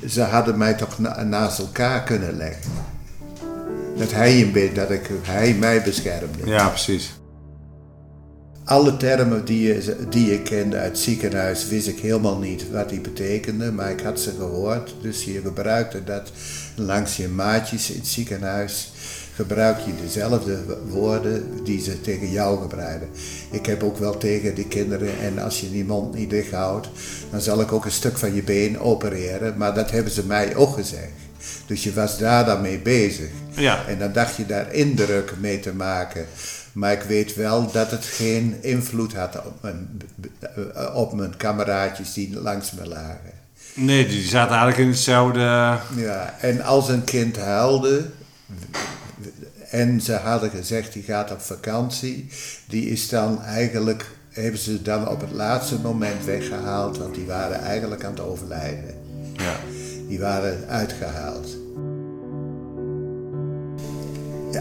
ze 0.07 0.21
hadden 0.21 0.57
mij 0.57 0.73
toch 0.73 0.97
naast 1.25 1.59
elkaar 1.59 2.03
kunnen 2.03 2.37
leggen. 2.37 2.71
Dat 3.97 4.11
hij 4.11 4.41
een 4.41 4.51
beetje, 4.51 4.73
dat 4.73 4.89
ik, 4.89 5.09
hij 5.21 5.53
mij 5.53 5.83
beschermde. 5.83 6.45
Ja, 6.45 6.67
precies. 6.67 7.19
Alle 8.63 8.97
termen 8.97 9.45
die, 9.45 9.61
je, 9.61 9.95
die 10.09 10.33
ik 10.33 10.43
kende 10.43 10.77
uit 10.77 10.87
het 10.87 10.99
ziekenhuis 10.99 11.67
wist 11.67 11.87
ik 11.87 11.99
helemaal 11.99 12.37
niet 12.37 12.71
wat 12.71 12.89
die 12.89 13.01
betekenden, 13.01 13.75
maar 13.75 13.91
ik 13.91 14.01
had 14.01 14.19
ze 14.19 14.31
gehoord. 14.37 14.95
Dus 15.01 15.23
je 15.23 15.41
gebruikte 15.41 16.03
dat 16.03 16.31
langs 16.75 17.17
je 17.17 17.27
maatjes 17.27 17.89
in 17.89 17.97
het 17.97 18.07
ziekenhuis 18.07 18.91
gebruik 19.37 19.79
je 19.79 19.91
dezelfde 20.01 20.57
woorden 20.87 21.63
die 21.63 21.81
ze 21.81 22.01
tegen 22.01 22.31
jou 22.31 22.61
gebruiken. 22.61 23.09
Ik 23.51 23.65
heb 23.65 23.83
ook 23.83 23.97
wel 23.97 24.17
tegen 24.17 24.55
die 24.55 24.67
kinderen, 24.67 25.19
en 25.19 25.39
als 25.39 25.59
je 25.59 25.71
die 25.71 25.85
mond 25.85 26.15
niet 26.15 26.29
dicht 26.29 26.51
houdt, 26.51 26.89
dan 27.31 27.41
zal 27.41 27.61
ik 27.61 27.71
ook 27.71 27.85
een 27.85 27.91
stuk 27.91 28.17
van 28.17 28.35
je 28.35 28.43
been 28.43 28.79
opereren. 28.79 29.57
Maar 29.57 29.73
dat 29.73 29.91
hebben 29.91 30.11
ze 30.11 30.25
mij 30.25 30.55
ook 30.55 30.73
gezegd. 30.73 31.11
Dus 31.65 31.83
je 31.83 31.93
was 31.93 32.17
daar 32.17 32.45
dan 32.45 32.61
mee 32.61 32.79
bezig. 32.79 33.29
Ja. 33.49 33.85
En 33.87 33.99
dan 33.99 34.11
dacht 34.11 34.35
je 34.35 34.45
daar 34.45 34.73
indruk 34.73 35.33
mee 35.39 35.59
te 35.59 35.73
maken. 35.73 36.25
Maar 36.71 36.91
ik 36.91 37.01
weet 37.01 37.35
wel 37.35 37.71
dat 37.71 37.91
het 37.91 38.05
geen 38.05 38.55
invloed 38.61 39.13
had 39.13 39.45
op 39.45 39.61
mijn, 39.61 40.01
op 40.93 41.13
mijn 41.13 41.37
kameraadjes 41.37 42.13
die 42.13 42.39
langs 42.39 42.71
me 42.71 42.87
lagen. 42.87 43.31
Nee, 43.73 44.07
die 44.07 44.23
zaten 44.23 44.55
eigenlijk 44.55 44.77
in 44.77 44.89
hetzelfde. 44.89 45.39
Ja, 45.95 46.35
en 46.39 46.61
als 46.61 46.89
een 46.89 47.03
kind 47.03 47.37
huilde, 47.37 48.05
en 49.69 50.01
ze 50.01 50.13
hadden 50.13 50.49
gezegd, 50.49 50.93
die 50.93 51.03
gaat 51.03 51.31
op 51.31 51.41
vakantie. 51.41 52.27
Die 52.67 52.89
is 52.89 53.09
dan 53.09 53.41
eigenlijk, 53.41 54.05
hebben 54.29 54.59
ze 54.59 54.81
dan 54.81 55.09
op 55.09 55.21
het 55.21 55.31
laatste 55.31 55.79
moment 55.79 56.25
weggehaald, 56.25 56.97
want 56.97 57.15
die 57.15 57.25
waren 57.25 57.61
eigenlijk 57.61 58.03
aan 58.03 58.11
het 58.11 58.19
overlijden. 58.19 58.95
Ja. 59.33 59.55
Die 60.07 60.19
waren 60.19 60.67
uitgehaald. 60.67 61.47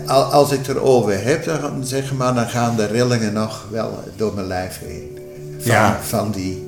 Als 0.07 0.53
ik 0.53 0.67
het 0.67 0.77
erover 0.77 1.25
heb, 1.25 1.45
dan, 1.45 1.85
zeg 1.85 2.13
maar, 2.13 2.35
dan 2.35 2.49
gaan 2.49 2.77
de 2.77 2.87
rillingen 2.87 3.33
nog 3.33 3.67
wel 3.71 4.05
door 4.17 4.35
mijn 4.35 4.47
lijf 4.47 4.79
heen. 4.79 5.19
Van, 5.59 5.73
ja. 5.73 6.01
van 6.03 6.31
die, 6.31 6.67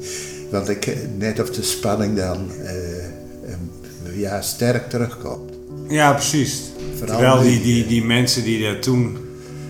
want 0.50 0.68
ik, 0.68 0.96
net 1.16 1.40
of 1.40 1.50
de 1.50 1.62
spanning 1.62 2.16
dan 2.16 2.50
uh, 2.62 4.18
ja, 4.18 4.40
sterk 4.42 4.90
terugkomt. 4.90 5.52
Ja, 5.88 6.12
precies. 6.12 6.62
Terwijl 7.06 7.40
die, 7.40 7.62
die, 7.62 7.86
die 7.86 8.04
mensen 8.04 8.42
die 8.42 8.66
er 8.66 8.80
toen 8.80 9.18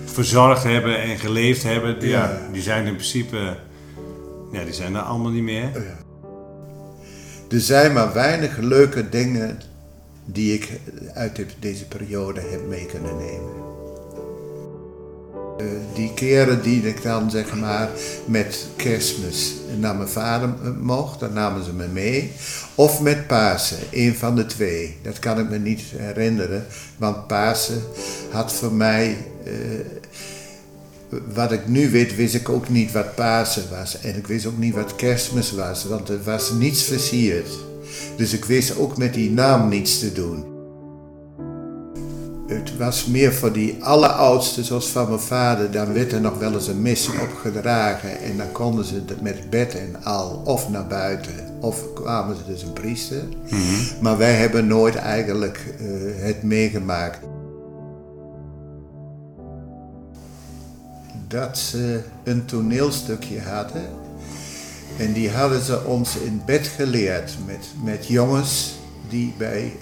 verzorgd 0.04 0.62
hebben 0.62 1.02
en 1.02 1.18
geleefd 1.18 1.62
hebben, 1.62 2.00
die, 2.00 2.08
ja. 2.08 2.40
die 2.52 2.62
zijn 2.62 2.86
in 2.86 2.94
principe, 2.94 3.56
ja, 4.52 4.64
die 4.64 4.74
zijn 4.74 4.94
er 4.94 5.00
allemaal 5.00 5.30
niet 5.30 5.42
meer. 5.42 5.70
Ja. 5.72 5.98
Er 7.50 7.60
zijn 7.60 7.92
maar 7.92 8.12
weinig 8.12 8.56
leuke 8.56 9.08
dingen 9.08 9.60
die 10.24 10.54
ik 10.54 10.80
uit 11.14 11.46
deze 11.58 11.84
periode 11.86 12.40
heb 12.40 12.68
mee 12.68 12.86
kunnen 12.86 13.16
nemen. 13.16 13.67
Eh, 15.58 15.64
die 15.94 16.14
keren 16.14 16.62
die 16.62 16.82
ik 16.82 17.02
dan 17.02 17.30
zeg 17.30 17.56
maar 17.56 17.88
met 18.26 18.66
kerstmis 18.76 19.54
naar 19.78 19.96
mijn 19.96 20.08
vader 20.08 20.48
mocht, 20.80 21.20
dan 21.20 21.32
namen 21.32 21.64
ze 21.64 21.72
me 21.72 21.86
mee. 21.86 22.32
Of 22.74 23.00
met 23.00 23.26
Pasen, 23.26 23.78
een 23.90 24.14
van 24.14 24.36
de 24.36 24.46
twee. 24.46 24.96
Dat 25.02 25.18
kan 25.18 25.38
ik 25.38 25.48
me 25.50 25.58
niet 25.58 25.82
herinneren, 25.96 26.66
want 26.96 27.26
Pasen 27.26 27.82
had 28.30 28.52
voor 28.52 28.72
mij. 28.72 29.16
Eh, 29.44 29.52
wat 31.34 31.52
ik 31.52 31.68
nu 31.68 31.90
weet, 31.90 32.16
wist 32.16 32.34
ik 32.34 32.48
ook 32.48 32.68
niet 32.68 32.92
wat 32.92 33.14
Pasen 33.14 33.64
was. 33.70 34.00
En 34.00 34.16
ik 34.16 34.26
wist 34.26 34.46
ook 34.46 34.58
niet 34.58 34.74
wat 34.74 34.96
kerstmis 34.96 35.52
was, 35.52 35.84
want 35.84 36.08
er 36.08 36.22
was 36.24 36.50
niets 36.50 36.82
versierd. 36.82 37.48
Dus 38.16 38.32
ik 38.32 38.44
wist 38.44 38.78
ook 38.78 38.96
met 38.96 39.14
die 39.14 39.30
naam 39.30 39.68
niets 39.68 39.98
te 39.98 40.12
doen. 40.12 40.57
Het 42.78 42.86
was 42.86 43.06
meer 43.06 43.34
voor 43.34 43.52
die 43.52 43.84
alleroudste, 43.84 44.64
zoals 44.64 44.88
van 44.88 45.08
mijn 45.08 45.20
vader. 45.20 45.70
Dan 45.70 45.92
werd 45.92 46.12
er 46.12 46.20
nog 46.20 46.38
wel 46.38 46.52
eens 46.52 46.66
een 46.66 46.82
mis 46.82 47.08
opgedragen. 47.22 48.20
En 48.20 48.36
dan 48.36 48.52
konden 48.52 48.84
ze 48.84 49.02
met 49.20 49.50
bed 49.50 49.74
en 49.74 50.04
al 50.04 50.42
of 50.44 50.68
naar 50.68 50.86
buiten. 50.86 51.32
Of 51.60 51.92
kwamen 51.94 52.36
ze 52.36 52.42
dus 52.46 52.62
een 52.62 52.72
priester. 52.72 53.22
Mhm. 53.50 54.02
Maar 54.02 54.16
wij 54.16 54.34
hebben 54.34 54.66
nooit 54.66 54.94
eigenlijk 54.94 55.74
uh, 55.80 55.88
het 56.24 56.42
meegemaakt. 56.42 57.18
Dat 61.28 61.58
ze 61.58 62.00
een 62.24 62.44
toneelstukje 62.44 63.40
hadden. 63.40 63.82
En 64.98 65.12
die 65.12 65.30
hadden 65.30 65.62
ze 65.62 65.84
ons 65.84 66.16
in 66.16 66.42
bed 66.46 66.66
geleerd 66.66 67.36
met, 67.46 67.66
met 67.84 68.06
jongens 68.06 68.74
die 69.08 69.34
bij 69.38 69.72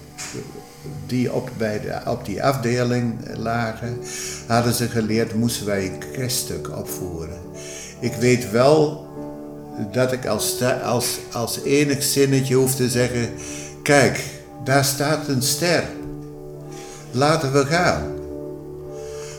die 1.06 1.32
op, 1.32 1.50
bij 1.56 1.80
de, 1.80 2.10
op 2.10 2.24
die 2.24 2.42
afdeling 2.42 3.14
lagen, 3.36 3.98
hadden 4.46 4.74
ze 4.74 4.88
geleerd, 4.88 5.34
moesten 5.34 5.66
wij 5.66 5.86
een 5.86 6.02
kerststuk 6.12 6.70
opvoeren. 6.78 7.38
Ik 8.00 8.14
weet 8.14 8.50
wel 8.50 9.06
dat 9.92 10.12
ik 10.12 10.26
als, 10.26 10.62
als, 10.84 11.18
als 11.32 11.62
enig 11.62 12.02
zinnetje 12.02 12.54
hoef 12.54 12.74
te 12.74 12.88
zeggen, 12.88 13.28
kijk, 13.82 14.24
daar 14.64 14.84
staat 14.84 15.28
een 15.28 15.42
ster. 15.42 15.84
Laten 17.10 17.52
we 17.52 17.66
gaan. 17.66 18.14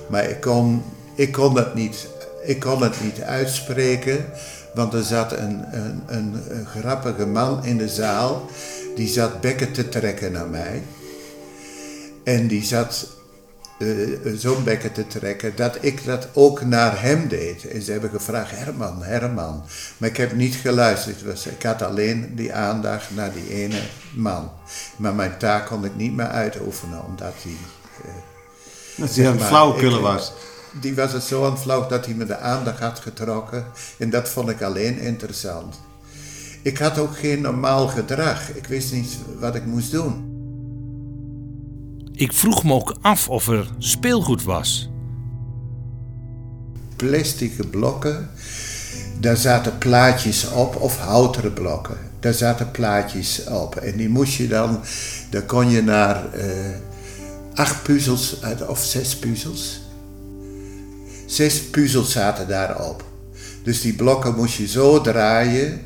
Maar 0.08 0.30
ik 0.30 0.42
kon, 0.42 0.84
ik 1.16 1.32
kon, 1.32 1.58
het, 1.58 1.74
niet, 1.74 2.08
ik 2.44 2.60
kon 2.60 2.82
het 2.82 3.04
niet 3.04 3.22
uitspreken, 3.22 4.26
want 4.74 4.94
er 4.94 5.04
zat 5.04 5.32
een, 5.32 5.66
een, 6.08 6.34
een 6.50 6.66
grappige 6.66 7.26
man 7.26 7.66
in 7.66 7.78
de 7.78 7.90
zaal, 7.90 8.46
die 8.96 9.08
zat 9.08 9.42
bekken 9.42 9.72
te 9.72 9.90
trekken 9.90 10.32
naar 10.32 10.48
mij. 10.48 10.82
En 12.28 12.48
die 12.48 12.64
zat 12.64 13.08
uh, 13.80 14.18
zo'n 14.36 14.64
bekken 14.64 14.92
te 14.92 15.08
trekken 15.08 15.56
dat 15.56 15.78
ik 15.82 16.06
dat 16.06 16.28
ook 16.34 16.62
naar 16.62 17.02
hem 17.02 17.28
deed. 17.28 17.68
En 17.68 17.82
ze 17.82 17.92
hebben 17.92 18.10
gevraagd, 18.10 18.52
Herman, 18.52 19.04
Herman. 19.04 19.64
Maar 19.98 20.10
ik 20.10 20.18
heb 20.18 20.34
niet 20.34 20.56
geluisterd. 20.56 21.46
Ik 21.46 21.64
had 21.64 21.82
alleen 21.82 22.36
die 22.36 22.54
aandacht 22.54 23.16
naar 23.16 23.34
die 23.34 23.54
ene 23.54 23.80
man. 24.16 24.52
Maar 24.98 25.16
mijn 25.16 25.38
taak 25.38 25.66
kon 25.66 25.86
ik 25.86 25.96
niet 25.96 26.16
meer 26.16 26.28
uitoefenen, 26.28 27.06
omdat 27.06 27.34
hij... 27.42 27.58
Uh, 28.06 28.12
dat 28.96 29.16
hij 29.16 29.48
flauwkullen 29.48 30.02
was. 30.02 30.34
Die 30.82 30.96
was 30.96 31.14
het 31.14 31.24
zo 31.24 31.46
aan 31.46 31.60
flauw 31.60 31.88
dat 31.88 32.06
hij 32.06 32.14
me 32.14 32.26
de 32.26 32.38
aandacht 32.38 32.80
had 32.80 33.00
getrokken. 33.00 33.66
En 33.98 34.10
dat 34.10 34.30
vond 34.30 34.50
ik 34.50 34.62
alleen 34.62 35.00
interessant. 35.00 35.80
Ik 36.62 36.78
had 36.78 36.98
ook 36.98 37.18
geen 37.18 37.42
normaal 37.42 37.88
gedrag. 37.88 38.50
Ik 38.50 38.68
wist 38.68 38.92
niet 38.92 39.18
wat 39.40 39.56
ik 39.56 39.66
moest 39.66 39.92
doen. 39.92 40.37
Ik 42.18 42.34
vroeg 42.34 42.64
me 42.64 42.74
ook 42.74 42.98
af 43.02 43.30
of 43.30 43.48
er 43.48 43.70
speelgoed 43.78 44.44
was. 44.44 44.90
Plastic 46.96 47.70
blokken, 47.72 48.30
daar 49.20 49.38
zaten 49.38 49.78
plaatjes 49.78 50.50
op, 50.50 50.76
of 50.76 50.98
houten 50.98 51.54
blokken. 51.54 51.98
Daar 52.20 52.34
zaten 52.34 52.72
plaatjes 52.72 53.44
op. 53.44 53.76
En 53.76 53.98
die 53.98 54.10
moest 54.10 54.34
je 54.34 54.48
dan, 54.48 54.80
daar 55.30 55.42
kon 55.42 55.70
je 55.70 55.82
naar 55.82 56.24
uh, 56.36 56.44
acht 57.54 57.84
puzzels, 57.84 58.40
of 58.68 58.80
zes 58.80 59.18
puzzels. 59.18 59.82
Zes 61.26 61.64
puzzels 61.64 62.12
zaten 62.12 62.48
daarop. 62.48 63.04
Dus 63.64 63.82
die 63.82 63.94
blokken 63.94 64.36
moest 64.36 64.58
je 64.58 64.68
zo 64.68 65.02
draaien, 65.02 65.82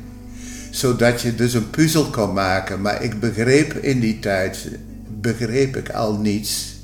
zodat 0.70 1.20
je 1.20 1.34
dus 1.34 1.54
een 1.54 1.70
puzzel 1.70 2.04
kon 2.04 2.32
maken. 2.32 2.80
Maar 2.80 3.02
ik 3.02 3.20
begreep 3.20 3.74
in 3.74 4.00
die 4.00 4.18
tijd 4.18 4.68
begreep 5.22 5.76
ik 5.76 5.90
al 5.90 6.16
niets. 6.16 6.76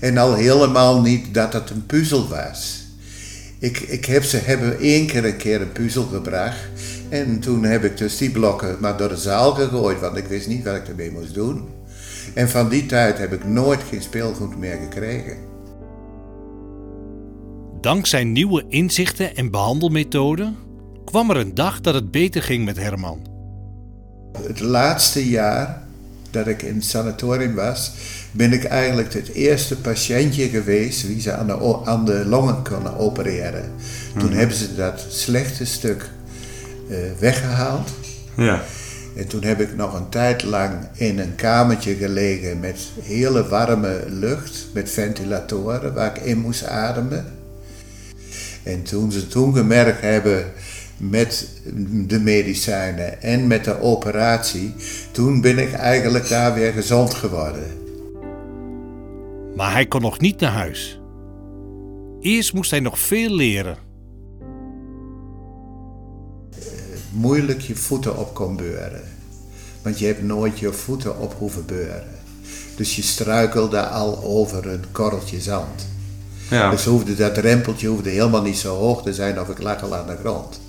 En 0.00 0.18
al 0.18 0.34
helemaal 0.34 1.00
niet 1.00 1.34
dat 1.34 1.52
het 1.52 1.70
een 1.70 1.86
puzzel 1.86 2.28
was. 2.28 2.86
Ik, 3.58 3.78
ik 3.78 4.04
heb 4.04 4.22
ze 4.22 4.36
hebben 4.36 4.78
één 4.78 5.06
keer 5.06 5.24
een 5.24 5.36
keer 5.36 5.60
een 5.60 5.72
puzzel 5.72 6.04
gebracht. 6.04 6.58
En 7.08 7.40
toen 7.40 7.64
heb 7.64 7.84
ik 7.84 7.96
dus 7.96 8.16
die 8.16 8.30
blokken 8.30 8.76
maar 8.80 8.96
door 8.96 9.08
de 9.08 9.16
zaal 9.16 9.54
gegooid, 9.54 10.00
want 10.00 10.16
ik 10.16 10.26
wist 10.26 10.48
niet 10.48 10.64
wat 10.64 10.74
ik 10.74 10.88
ermee 10.88 11.10
moest 11.10 11.34
doen. 11.34 11.68
En 12.34 12.48
van 12.48 12.68
die 12.68 12.86
tijd 12.86 13.18
heb 13.18 13.32
ik 13.32 13.44
nooit 13.44 13.80
geen 13.88 14.02
speelgoed 14.02 14.58
meer 14.58 14.76
gekregen. 14.76 15.36
Dankzij 17.80 18.24
nieuwe 18.24 18.64
inzichten 18.68 19.36
en 19.36 19.50
behandelmethoden 19.50 20.56
kwam 21.04 21.30
er 21.30 21.36
een 21.36 21.54
dag 21.54 21.80
dat 21.80 21.94
het 21.94 22.10
beter 22.10 22.42
ging 22.42 22.64
met 22.64 22.76
Herman. 22.76 23.26
Het 24.42 24.60
laatste 24.60 25.28
jaar 25.28 25.82
dat 26.32 26.46
ik 26.46 26.62
in 26.62 26.74
het 26.74 26.84
sanatorium 26.84 27.54
was, 27.54 27.92
ben 28.30 28.52
ik 28.52 28.64
eigenlijk 28.64 29.12
het 29.12 29.28
eerste 29.28 29.76
patiëntje 29.76 30.48
geweest 30.48 31.06
wie 31.06 31.20
ze 31.20 31.32
aan 31.32 31.46
de, 31.46 31.80
aan 31.84 32.04
de 32.04 32.24
longen 32.26 32.62
konden 32.62 32.98
opereren. 32.98 33.70
Toen 34.18 34.28
mhm. 34.28 34.38
hebben 34.38 34.56
ze 34.56 34.74
dat 34.74 35.06
slechte 35.08 35.64
stuk 35.64 36.10
uh, 36.88 36.96
weggehaald. 37.18 37.90
Ja. 38.36 38.62
En 39.16 39.26
toen 39.26 39.42
heb 39.42 39.60
ik 39.60 39.76
nog 39.76 39.94
een 39.94 40.08
tijd 40.08 40.42
lang 40.42 40.72
in 40.94 41.18
een 41.18 41.34
kamertje 41.34 41.94
gelegen 41.94 42.60
met 42.60 42.80
hele 43.02 43.48
warme 43.48 44.04
lucht, 44.08 44.66
met 44.72 44.90
ventilatoren 44.90 45.94
waar 45.94 46.16
ik 46.16 46.22
in 46.22 46.38
moest 46.38 46.64
ademen. 46.64 47.26
En 48.62 48.82
toen 48.82 49.12
ze 49.12 49.28
toen 49.28 49.54
gemerkt 49.54 50.00
hebben 50.00 50.44
met 51.10 51.48
de 52.06 52.20
medicijnen 52.20 53.22
en 53.22 53.46
met 53.46 53.64
de 53.64 53.80
operatie, 53.80 54.74
toen 55.10 55.40
ben 55.40 55.58
ik 55.58 55.72
eigenlijk 55.72 56.28
daar 56.28 56.54
weer 56.54 56.72
gezond 56.72 57.14
geworden. 57.14 57.64
Maar 59.56 59.72
hij 59.72 59.86
kon 59.86 60.00
nog 60.00 60.20
niet 60.20 60.40
naar 60.40 60.52
huis. 60.52 61.00
Eerst 62.20 62.52
moest 62.52 62.70
hij 62.70 62.80
nog 62.80 62.98
veel 62.98 63.30
leren. 63.30 63.76
Moeilijk 67.12 67.60
je 67.60 67.76
voeten 67.76 68.18
op 68.18 68.34
kon 68.34 68.56
beuren. 68.56 69.02
Want 69.82 69.98
je 69.98 70.06
hebt 70.06 70.22
nooit 70.22 70.58
je 70.58 70.72
voeten 70.72 71.20
op 71.20 71.34
hoeven 71.38 71.66
beuren. 71.66 72.04
Dus 72.76 72.96
je 72.96 73.02
struikelde 73.02 73.86
al 73.86 74.22
over 74.22 74.68
een 74.68 74.84
korreltje 74.92 75.40
zand. 75.40 75.88
Ja. 76.50 76.70
Dus 76.70 76.84
hoefde 76.84 77.14
dat 77.14 77.36
rempeltje 77.38 77.88
hoefde 77.88 78.10
helemaal 78.10 78.42
niet 78.42 78.58
zo 78.58 78.76
hoog 78.76 79.02
te 79.02 79.14
zijn 79.14 79.40
of 79.40 79.48
ik 79.48 79.62
lag 79.62 79.82
al 79.82 79.94
aan 79.94 80.06
de 80.06 80.16
grond. 80.16 80.60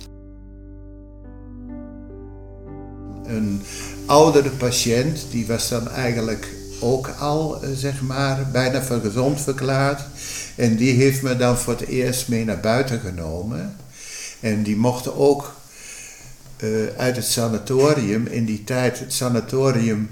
Een 3.34 3.62
oudere 4.06 4.50
patiënt, 4.50 5.26
die 5.30 5.46
was 5.46 5.68
dan 5.68 5.90
eigenlijk 5.90 6.48
ook 6.80 7.08
al, 7.18 7.62
eh, 7.62 7.68
zeg 7.76 8.02
maar, 8.02 8.50
bijna 8.52 8.82
van 8.82 9.00
gezond 9.00 9.40
verklaard. 9.40 10.00
En 10.56 10.76
die 10.76 10.92
heeft 10.92 11.22
me 11.22 11.36
dan 11.36 11.58
voor 11.58 11.72
het 11.72 11.88
eerst 11.88 12.28
mee 12.28 12.44
naar 12.44 12.60
buiten 12.60 13.00
genomen. 13.00 13.76
En 14.40 14.62
die 14.62 14.76
mochten 14.76 15.16
ook 15.16 15.54
uh, 16.58 16.86
uit 16.96 17.16
het 17.16 17.24
sanatorium, 17.24 18.26
in 18.26 18.44
die 18.44 18.64
tijd, 18.64 18.98
het 18.98 19.12
sanatorium 19.12 20.08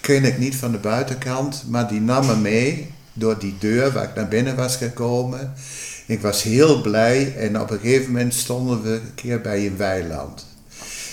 ken 0.00 0.24
ik 0.24 0.38
niet 0.38 0.56
van 0.56 0.72
de 0.72 0.78
buitenkant, 0.78 1.64
maar 1.68 1.88
die 1.88 2.00
nam 2.00 2.26
me 2.26 2.36
mee 2.36 2.90
door 3.12 3.38
die 3.38 3.54
deur 3.58 3.92
waar 3.92 4.04
ik 4.04 4.14
naar 4.14 4.28
binnen 4.28 4.56
was 4.56 4.76
gekomen. 4.76 5.52
Ik 6.06 6.20
was 6.20 6.42
heel 6.42 6.80
blij 6.80 7.36
en 7.36 7.60
op 7.60 7.70
een 7.70 7.78
gegeven 7.78 8.12
moment 8.12 8.34
stonden 8.34 8.82
we 8.82 8.90
een 8.90 9.14
keer 9.14 9.40
bij 9.40 9.66
een 9.66 9.76
weiland. 9.76 10.46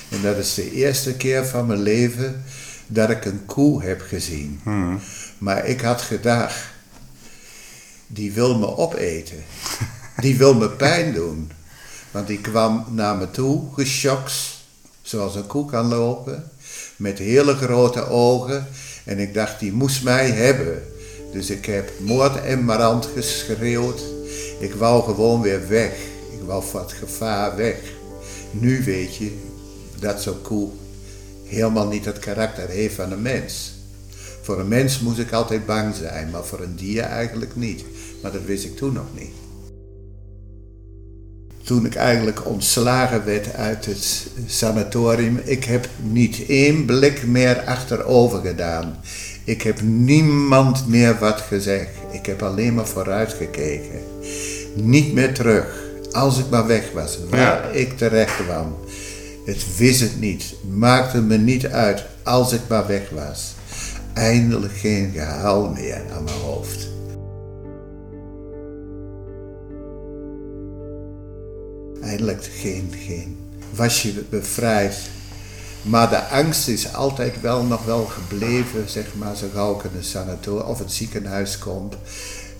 En 0.09 0.21
dat 0.21 0.37
is 0.37 0.53
de 0.53 0.71
eerste 0.71 1.13
keer 1.13 1.45
van 1.45 1.65
mijn 1.65 1.81
leven 1.81 2.43
dat 2.87 3.09
ik 3.09 3.25
een 3.25 3.45
koe 3.45 3.83
heb 3.83 4.01
gezien. 4.01 4.59
Hmm. 4.63 4.99
Maar 5.37 5.65
ik 5.65 5.81
had 5.81 6.01
gedacht, 6.01 6.59
die 8.07 8.31
wil 8.31 8.57
me 8.57 8.77
opeten. 8.77 9.43
Die 10.19 10.37
wil 10.37 10.53
me 10.53 10.69
pijn 10.69 11.13
doen. 11.13 11.51
Want 12.11 12.27
die 12.27 12.41
kwam 12.41 12.85
naar 12.89 13.15
me 13.15 13.31
toe, 13.31 13.73
geschokt, 13.73 14.33
zoals 15.01 15.35
een 15.35 15.47
koe 15.47 15.65
kan 15.65 15.85
lopen, 15.85 16.51
met 16.95 17.17
hele 17.17 17.55
grote 17.55 18.07
ogen. 18.07 18.67
En 19.03 19.19
ik 19.19 19.33
dacht, 19.33 19.59
die 19.59 19.71
moest 19.71 20.03
mij 20.03 20.29
hebben. 20.29 20.83
Dus 21.31 21.49
ik 21.49 21.65
heb 21.65 21.91
moord 21.99 22.43
en 22.43 22.65
marant 22.65 23.09
geschreeuwd. 23.15 24.01
Ik 24.59 24.73
wou 24.73 25.03
gewoon 25.03 25.41
weer 25.41 25.67
weg. 25.67 25.91
Ik 26.31 26.45
wou 26.45 26.63
van 26.63 26.81
het 26.81 26.91
gevaar 26.91 27.55
weg. 27.55 27.77
Nu 28.51 28.83
weet 28.83 29.15
je, 29.15 29.37
dat 29.99 30.21
zo'n 30.21 30.41
koe 30.41 30.69
helemaal 31.45 31.87
niet 31.87 32.05
het 32.05 32.19
karakter 32.19 32.69
heeft 32.69 32.95
van 32.95 33.11
een 33.11 33.21
mens. 33.21 33.73
Voor 34.41 34.59
een 34.59 34.67
mens 34.67 34.99
moest 34.99 35.19
ik 35.19 35.31
altijd 35.31 35.65
bang 35.65 35.95
zijn, 35.95 36.29
maar 36.29 36.45
voor 36.45 36.59
een 36.59 36.75
dier 36.75 37.03
eigenlijk 37.03 37.55
niet. 37.55 37.83
Maar 38.21 38.31
dat 38.31 38.45
wist 38.45 38.65
ik 38.65 38.77
toen 38.77 38.93
nog 38.93 39.07
niet. 39.19 39.31
toen 41.63 41.85
ik 41.85 41.95
eigenlijk 41.95 42.45
ontslagen 42.45 43.25
werd 43.25 43.53
uit 43.53 43.85
het 43.85 44.27
sanatorium, 44.45 45.41
ik 45.43 45.63
heb 45.63 45.87
niet 46.01 46.45
één 46.47 46.85
blik 46.85 47.25
meer 47.25 47.61
achterover 47.65 48.41
gedaan. 48.41 48.99
Ik 49.43 49.61
heb 49.61 49.81
niemand 49.81 50.87
meer 50.87 51.17
wat 51.19 51.41
gezegd. 51.41 51.89
Ik 52.11 52.25
heb 52.25 52.41
alleen 52.43 52.73
maar 52.73 52.87
vooruit 52.87 53.33
gekeken. 53.33 53.99
Niet 54.75 55.13
meer 55.13 55.33
terug. 55.33 55.83
Als 56.11 56.39
ik 56.39 56.49
maar 56.49 56.67
weg 56.67 56.91
was, 56.93 57.19
waar 57.29 57.75
ik 57.75 57.97
terecht 57.97 58.35
kwam. 58.35 58.75
Het 59.49 59.77
wist 59.77 59.99
het 59.99 60.19
niet. 60.19 60.53
Maakte 60.67 61.21
me 61.21 61.37
niet 61.37 61.67
uit 61.67 62.05
als 62.23 62.53
ik 62.53 62.61
maar 62.67 62.87
weg 62.87 63.09
was. 63.09 63.53
Eindelijk 64.13 64.73
geen 64.73 65.11
gehaal 65.11 65.69
meer 65.69 66.01
aan 66.13 66.23
mijn 66.23 66.37
hoofd. 66.37 66.87
Eindelijk 72.01 72.43
geen, 72.43 72.93
geen. 73.05 73.37
Was 73.75 74.01
je 74.01 74.23
bevrijd. 74.29 74.95
Maar 75.81 76.09
de 76.09 76.27
angst 76.27 76.67
is 76.67 76.93
altijd 76.93 77.41
wel 77.41 77.63
nog 77.63 77.85
wel 77.85 78.05
gebleven, 78.05 78.89
zeg 78.89 79.15
maar, 79.15 79.35
zo 79.35 79.47
gauw 79.53 79.75
ik 79.75 79.83
in 79.83 79.97
een 79.97 80.03
sanatorium 80.03 80.67
of 80.67 80.79
het 80.79 80.91
ziekenhuis 80.91 81.57
kom, 81.57 81.89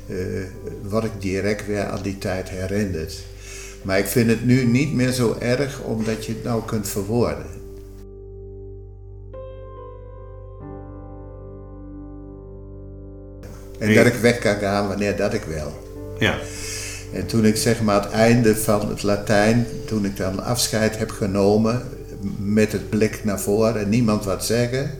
uh, 0.08 0.45
word 0.84 1.04
ik 1.04 1.21
direct 1.21 1.67
weer 1.67 1.86
aan 1.86 2.02
die 2.02 2.17
tijd 2.17 2.49
herinnerd. 2.49 3.13
Maar 3.81 3.99
ik 3.99 4.05
vind 4.05 4.29
het 4.29 4.45
nu 4.45 4.65
niet 4.65 4.93
meer 4.93 5.11
zo 5.11 5.35
erg 5.39 5.81
omdat 5.81 6.25
je 6.25 6.31
het 6.31 6.43
nou 6.43 6.61
kunt 6.65 6.87
verwoorden. 6.87 7.45
En 13.79 13.93
dat 13.93 14.05
ik 14.05 14.13
weg 14.13 14.39
kan 14.39 14.55
gaan 14.55 14.87
wanneer 14.87 15.15
dat 15.15 15.33
ik 15.33 15.43
wil. 15.43 15.73
Ja. 16.19 16.37
En 17.13 17.25
toen 17.25 17.45
ik 17.45 17.55
zeg 17.55 17.81
maar 17.81 18.03
het 18.03 18.11
einde 18.11 18.55
van 18.55 18.89
het 18.89 19.03
Latijn, 19.03 19.65
toen 19.85 20.05
ik 20.05 20.17
dan 20.17 20.43
afscheid 20.43 20.97
heb 20.97 21.09
genomen 21.09 21.81
met 22.37 22.71
het 22.71 22.89
blik 22.89 23.23
naar 23.23 23.39
voren 23.39 23.81
en 23.81 23.89
niemand 23.89 24.25
wat 24.25 24.45
zeggen. 24.45 24.91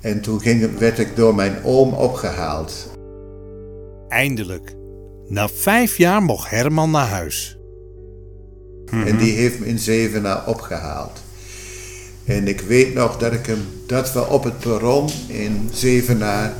En 0.00 0.20
toen 0.20 0.40
ging, 0.40 0.78
werd 0.78 0.98
ik 0.98 1.16
door 1.16 1.34
mijn 1.34 1.64
oom 1.64 1.92
opgehaald. 1.92 2.90
Eindelijk. 4.08 4.77
Na 5.28 5.48
vijf 5.48 5.96
jaar 5.96 6.22
mocht 6.22 6.50
Herman 6.50 6.90
naar 6.90 7.06
huis. 7.06 7.58
En 8.90 9.16
die 9.16 9.36
heeft 9.36 9.58
me 9.58 9.66
in 9.66 9.78
Zevenaar 9.78 10.46
opgehaald. 10.46 11.22
En 12.24 12.48
ik 12.48 12.60
weet 12.60 12.94
nog 12.94 13.16
dat, 13.16 13.32
ik 13.32 13.46
hem, 13.46 13.66
dat 13.86 14.12
we 14.12 14.26
op 14.26 14.44
het 14.44 14.58
perron 14.58 15.08
in 15.26 15.68
Zevenaar 15.72 16.52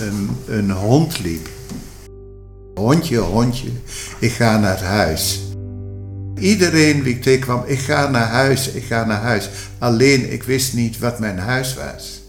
een, 0.00 0.28
een 0.46 0.70
hond 0.70 1.20
liep. 1.20 1.48
Hondje, 2.74 3.18
hondje, 3.18 3.68
ik 4.18 4.32
ga 4.32 4.58
naar 4.58 4.70
het 4.70 4.80
huis. 4.80 5.40
Iedereen 6.38 7.02
wie 7.02 7.14
ik 7.14 7.22
tegenkwam, 7.22 7.62
ik 7.66 7.78
ga 7.78 8.10
naar 8.10 8.28
huis, 8.28 8.70
ik 8.70 8.84
ga 8.84 9.04
naar 9.04 9.20
huis. 9.20 9.50
Alleen 9.78 10.32
ik 10.32 10.42
wist 10.42 10.74
niet 10.74 10.98
wat 10.98 11.18
mijn 11.18 11.38
huis 11.38 11.74
was. 11.74 12.22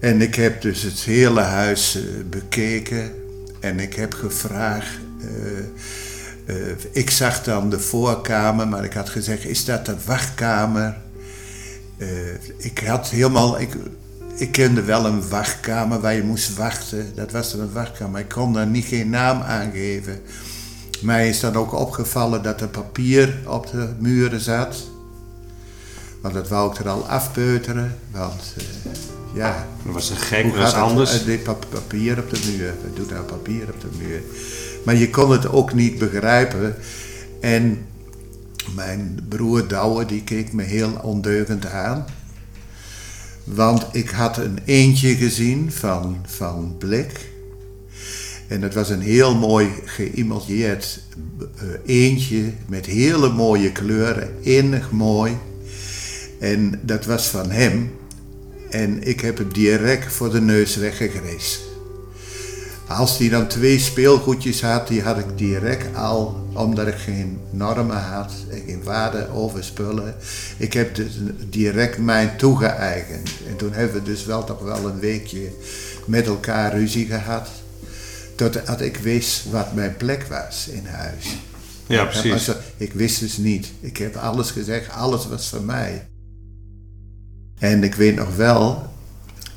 En 0.00 0.20
ik 0.20 0.34
heb 0.34 0.62
dus 0.62 0.82
het 0.82 1.00
hele 1.00 1.40
huis 1.40 1.96
uh, 1.96 2.02
bekeken 2.30 3.19
en 3.60 3.80
ik 3.80 3.94
heb 3.94 4.14
gevraagd. 4.14 4.98
Uh, 5.20 6.56
uh, 6.56 6.72
ik 6.92 7.10
zag 7.10 7.42
dan 7.42 7.70
de 7.70 7.80
voorkamer, 7.80 8.68
maar 8.68 8.84
ik 8.84 8.92
had 8.92 9.08
gezegd: 9.08 9.44
Is 9.44 9.64
dat 9.64 9.86
de 9.86 9.96
wachtkamer? 10.06 10.96
ik 12.56 12.78
had 12.78 13.08
helemaal. 13.10 13.60
Ik, 13.60 13.76
ik 14.34 14.52
kende 14.52 14.82
wel 14.82 15.06
een 15.06 15.28
wachtkamer 15.28 16.00
waar 16.00 16.14
je 16.14 16.22
moest 16.22 16.56
wachten. 16.56 17.12
Dat 17.14 17.30
was 17.30 17.52
dan 17.52 17.60
een 17.60 17.72
wachtkamer. 17.72 18.20
Ik 18.20 18.28
kon 18.28 18.52
daar 18.52 18.66
niet 18.66 18.84
geen 18.84 19.10
naam 19.10 19.40
aangeven. 19.40 20.20
Mij 21.00 21.28
is 21.28 21.40
dan 21.40 21.54
ook 21.54 21.72
opgevallen 21.72 22.42
dat 22.42 22.60
er 22.60 22.68
papier 22.68 23.38
op 23.46 23.70
de 23.70 23.92
muren 23.98 24.40
zat. 24.40 24.76
Want 26.20 26.34
dat 26.34 26.48
wou 26.48 26.72
ik 26.72 26.78
er 26.78 26.88
al 26.88 27.08
afpeuteren. 27.08 27.98
Want 28.10 28.54
ja. 29.34 29.66
Dat 29.84 29.94
was 29.94 30.10
een 30.10 30.16
gek, 30.16 30.44
dat 30.44 30.54
was 30.54 30.74
anders. 30.74 31.12
Het, 31.12 31.26
uh, 31.26 31.38
papier 31.70 32.18
op 32.18 32.30
de 32.30 32.52
muur. 32.56 32.74
Wat 32.84 32.96
doet 32.96 33.10
nou 33.10 33.24
papier 33.24 33.62
op 33.62 33.80
de 33.80 33.88
muur? 33.98 34.22
Maar 34.84 34.96
je 34.96 35.10
kon 35.10 35.30
het 35.30 35.48
ook 35.48 35.74
niet 35.74 35.98
begrijpen. 35.98 36.74
En 37.40 37.86
mijn 38.74 39.18
broer 39.28 39.68
Douwe 39.68 40.06
die 40.06 40.22
keek 40.22 40.52
me 40.52 40.62
heel 40.62 40.92
ondeugend 41.02 41.66
aan. 41.66 42.04
Want 43.44 43.86
ik 43.92 44.10
had 44.10 44.36
een 44.36 44.58
eentje 44.64 45.14
gezien 45.14 45.72
van, 45.72 46.16
van 46.26 46.74
Blik. 46.78 47.28
En 48.48 48.60
dat 48.60 48.74
was 48.74 48.90
een 48.90 49.00
heel 49.00 49.34
mooi 49.34 49.68
geïmageerd 49.84 51.02
eentje 51.86 52.52
met 52.66 52.86
hele 52.86 53.28
mooie 53.28 53.72
kleuren, 53.72 54.34
enig 54.42 54.90
mooi. 54.90 55.36
En 56.38 56.80
dat 56.82 57.04
was 57.04 57.26
van 57.26 57.50
hem. 57.50 57.90
En 58.70 59.02
ik 59.02 59.20
heb 59.20 59.38
hem 59.38 59.52
direct 59.52 60.12
voor 60.12 60.30
de 60.30 60.40
neus 60.40 60.76
weggegrezen. 60.76 61.60
Als 62.88 63.18
hij 63.18 63.28
dan 63.28 63.46
twee 63.46 63.78
speelgoedjes 63.78 64.62
had, 64.62 64.88
die 64.88 65.02
had 65.02 65.18
ik 65.18 65.38
direct 65.38 65.96
al, 65.96 66.48
omdat 66.52 66.86
ik 66.86 66.94
geen 66.94 67.40
normen 67.50 68.02
had 68.02 68.32
en 68.50 68.62
geen 68.66 68.82
waarde 68.82 69.28
over 69.28 69.64
spullen. 69.64 70.14
Ik 70.56 70.72
heb 70.72 70.94
dus 70.94 71.12
direct 71.48 71.98
mijn 71.98 72.36
toegeëigend. 72.36 73.30
En 73.48 73.56
toen 73.56 73.72
hebben 73.72 73.96
we 73.96 74.02
dus 74.02 74.24
wel 74.24 74.44
toch 74.44 74.60
wel 74.60 74.86
een 74.86 74.98
weekje 74.98 75.50
met 76.06 76.26
elkaar 76.26 76.72
ruzie 76.72 77.06
gehad. 77.06 77.48
Totdat 78.34 78.80
ik 78.80 78.96
wist 78.96 79.50
wat 79.50 79.74
mijn 79.74 79.96
plek 79.96 80.26
was 80.28 80.68
in 80.68 80.86
huis. 80.86 81.26
Ja, 81.86 82.04
precies. 82.04 82.50
Ik 82.76 82.92
wist 82.92 83.20
dus 83.20 83.36
niet. 83.36 83.66
Ik 83.80 83.96
heb 83.96 84.16
alles 84.16 84.50
gezegd, 84.50 84.90
alles 84.90 85.26
was 85.26 85.48
van 85.48 85.64
mij. 85.64 86.09
En 87.60 87.84
ik 87.84 87.94
weet 87.94 88.16
nog 88.16 88.36
wel, 88.36 88.90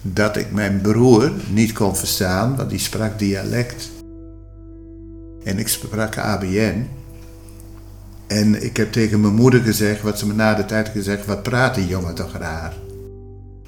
dat 0.02 0.38
ik 0.38 0.52
mijn 0.52 0.82
broer 0.82 1.32
niet 1.50 1.74
kon 1.74 1.96
verstaan, 1.96 2.56
want 2.56 2.70
die 2.70 2.80
sprak 2.80 3.20
dialect. 3.20 3.90
En 5.44 5.60
ik 5.60 5.68
sprak 5.68 6.18
ABN. 6.18 6.88
En 8.28 8.64
ik 8.64 8.78
heb 8.78 8.92
tegen 8.92 9.22
mijn 9.22 9.34
moeder 9.34 9.62
gezegd, 9.62 10.02
wat 10.02 10.20
ze 10.20 10.28
me 10.28 10.34
na 10.34 10.54
de 10.54 10.66
tijd 10.66 10.90
gezegd, 10.90 11.26
wat 11.26 11.44
praat 11.44 11.76
die 11.76 11.88
jongen 11.88 12.16
toch 12.16 12.38
raar. 12.38 12.74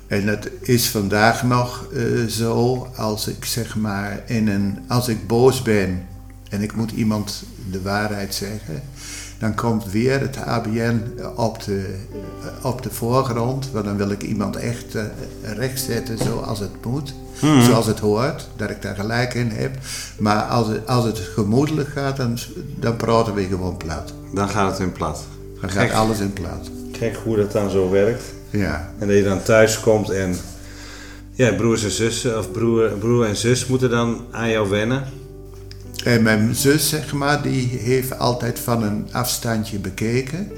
En 0.08 0.28
het 0.28 0.50
is 0.62 0.88
vandaag 0.88 1.44
nog 1.44 1.88
uh, 1.94 2.26
zo, 2.26 2.88
als 2.96 3.28
ik 3.28 3.46
zeg 3.46 3.76
maar 3.76 4.24
in 4.26 4.48
een, 4.48 4.80
als 4.88 5.08
ik 5.08 5.28
boos 5.28 5.62
ben 5.62 6.08
en 6.50 6.62
ik 6.62 6.76
moet 6.76 6.92
iemand 6.92 7.44
de 7.72 7.82
waarheid 7.82 8.34
zeggen, 8.34 8.82
dan 9.40 9.56
komt 9.56 9.92
weer 9.92 10.20
het 10.20 10.38
ABN 10.38 11.02
op 11.36 11.64
de, 11.64 11.96
op 12.62 12.82
de 12.82 12.90
voorgrond. 12.92 13.70
Want 13.72 13.86
dan 13.86 13.98
wil 13.98 14.10
ik 14.10 14.22
iemand 14.22 14.56
echt 14.56 14.96
uh, 14.96 15.04
recht 15.56 15.80
zetten 15.80 16.18
zoals 16.18 16.60
het 16.60 16.86
moet. 16.86 17.14
Hmm. 17.40 17.62
Zoals 17.62 17.86
het 17.86 18.00
hoort, 18.00 18.48
dat 18.56 18.70
ik 18.70 18.82
daar 18.82 18.96
gelijk 18.96 19.34
in 19.34 19.50
heb. 19.50 19.78
Maar 20.20 20.42
als 20.42 20.68
het, 20.68 20.88
als 20.88 21.06
het 21.06 21.20
gemoedelijk 21.20 21.90
gaat, 21.90 22.18
dan, 22.18 22.38
dan 22.76 22.96
praten 22.96 23.34
we 23.34 23.44
gewoon 23.44 23.78
plat. 23.78 24.14
Dan 24.34 24.50
gaat 24.50 24.72
het 24.72 24.80
in 24.80 24.92
plat. 24.92 25.24
Dan 25.62 25.70
gaat 25.70 25.92
alles 25.92 26.20
in 26.20 26.34
plat. 26.34 26.70
Kijk 26.92 27.16
hoe 27.24 27.36
dat 27.36 27.52
dan 27.52 27.70
zo 27.70 27.90
werkt. 27.90 28.24
Ja. 28.50 28.90
En 29.00 29.08
dat 29.08 29.18
je 29.18 29.24
dan 29.24 29.44
thuis 29.44 29.80
komt 29.80 30.10
en 30.10 30.36
ja, 31.32 31.54
broers 31.54 31.84
en 31.84 31.92
zussen, 31.92 32.38
of 32.38 32.52
broer, 32.52 32.90
broer 32.90 33.26
en 33.26 33.36
zus 33.36 33.66
moeten 33.66 33.90
dan 33.90 34.22
aan 34.32 34.50
jou 34.50 34.70
wennen. 34.70 35.04
En 36.06 36.24
mijn 36.24 36.56
zus, 36.56 36.90
zeg 36.90 37.14
maar, 37.14 37.42
die 37.42 37.68
heeft 37.68 38.20
altijd 38.20 38.60
van 38.60 38.84
een 38.84 39.08
afstandje 39.12 39.80
bekeken 39.80 40.52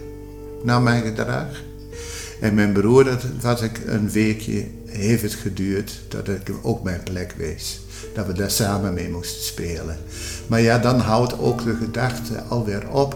naar 0.63 0.81
mijn 0.81 1.03
gedrag. 1.03 1.45
En 2.41 2.53
mijn 2.53 2.71
broer, 2.71 3.03
dat 3.03 3.23
was 3.41 3.61
ik 3.61 3.81
een 3.85 4.09
weekje, 4.11 4.65
heeft 4.85 5.21
het 5.21 5.33
geduurd 5.33 5.99
dat 6.07 6.27
ik 6.27 6.51
ook 6.61 6.83
mijn 6.83 7.03
plek 7.03 7.33
wees. 7.37 7.79
Dat 8.13 8.25
we 8.25 8.33
daar 8.33 8.51
samen 8.51 8.93
mee 8.93 9.09
moesten 9.09 9.43
spelen. 9.43 9.97
Maar 10.47 10.61
ja, 10.61 10.77
dan 10.77 10.99
houdt 10.99 11.39
ook 11.39 11.63
de 11.63 11.75
gedachte 11.75 12.41
alweer 12.41 12.89
op. 12.89 13.15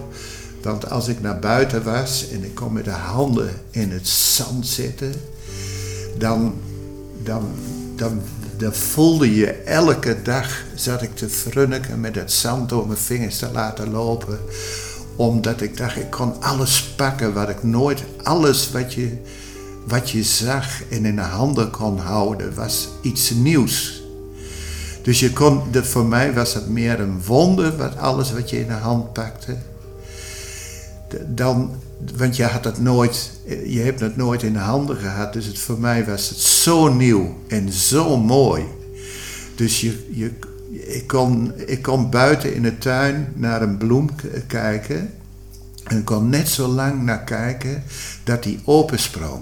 Want 0.62 0.90
als 0.90 1.08
ik 1.08 1.22
naar 1.22 1.40
buiten 1.40 1.84
was 1.84 2.30
en 2.30 2.44
ik 2.44 2.56
kom 2.56 2.74
met 2.74 2.86
de 2.86 2.92
handen 2.92 3.52
in 3.72 3.92
het 3.92 4.08
zand 4.08 4.68
zitten, 4.68 5.14
dan, 6.18 6.54
dan, 7.24 7.46
dan 7.96 8.22
dan 8.62 8.74
voelde 8.74 9.36
je 9.36 9.52
elke 9.52 10.22
dag, 10.22 10.64
zat 10.76 11.02
ik 11.02 11.16
te 11.16 11.30
frunniken 11.30 12.00
met 12.00 12.16
het 12.16 12.32
zand 12.32 12.70
door 12.70 12.88
mijn 12.88 13.00
vingers 13.00 13.38
te 13.38 13.52
laten 13.52 13.92
lopen. 13.92 14.40
Omdat 15.16 15.62
ik 15.62 15.78
dacht, 15.78 15.98
ik 15.98 16.10
kon 16.10 16.42
alles 16.42 16.84
pakken 16.84 17.34
wat 17.34 17.50
ik 17.50 17.64
nooit, 17.64 18.04
alles 18.24 18.72
wat 18.72 18.94
je, 18.94 19.18
wat 19.88 20.10
je 20.10 20.24
zag 20.24 20.84
en 20.90 21.06
in 21.06 21.16
de 21.16 21.22
handen 21.22 21.72
kon 21.72 21.98
houden, 21.98 22.56
was 22.56 22.88
iets 23.02 23.30
nieuws. 23.30 24.04
Dus 25.04 25.20
je 25.20 25.34
kon, 25.34 25.62
voor 25.74 26.06
mij 26.06 26.34
was 26.34 26.54
het 26.54 26.70
meer 26.70 27.00
een 27.00 27.24
wonder, 27.24 27.78
wat 27.78 27.98
alles 27.98 28.32
wat 28.32 28.50
je 28.50 28.60
in 28.60 28.68
de 28.68 28.74
hand 28.74 29.14
pakte. 29.14 29.56
Dan, 31.26 31.72
want 32.16 32.36
je 32.36 32.44
had 32.44 32.64
het 32.64 32.80
nooit, 32.80 33.32
je 33.66 33.80
hebt 33.80 34.00
het 34.00 34.16
nooit 34.16 34.44
in 34.44 34.54
de 34.54 34.60
handen 34.60 34.98
gehad. 34.98 35.34
Dus 35.34 35.46
het, 35.46 35.60
voor 35.60 35.80
mij 35.80 36.06
was 36.06 36.30
het 36.30 36.38
zo 36.38 36.94
nieuw 36.94 37.38
en 37.48 37.72
zo 37.72 38.18
mooi. 38.18 38.64
Dus 39.56 39.82
je, 39.82 40.08
je, 40.12 40.32
ik 40.72 41.08
kon, 41.08 41.54
ik 41.66 41.82
kon 41.82 42.10
buiten 42.10 42.54
in 42.54 42.62
de 42.62 42.78
tuin 42.78 43.34
naar 43.36 43.62
een 43.62 43.78
bloem 43.78 44.10
kijken. 44.48 45.14
En 45.84 45.98
ik 45.98 46.06
kon 46.06 46.30
net 46.30 46.50
zo 46.50 46.68
lang 46.68 47.04
naar 47.04 47.24
kijken 47.24 47.84
dat 48.24 48.44
die 48.44 48.60
opensprong. 48.64 49.42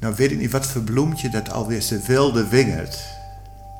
Nou 0.00 0.14
weet 0.16 0.30
ik 0.30 0.38
niet 0.38 0.50
wat 0.50 0.66
voor 0.66 0.82
bloemtje 0.82 1.30
dat 1.30 1.50
alweer 1.50 1.76
is, 1.76 1.88
de 1.88 2.00
wilde 2.06 2.48
wingerd. 2.48 2.98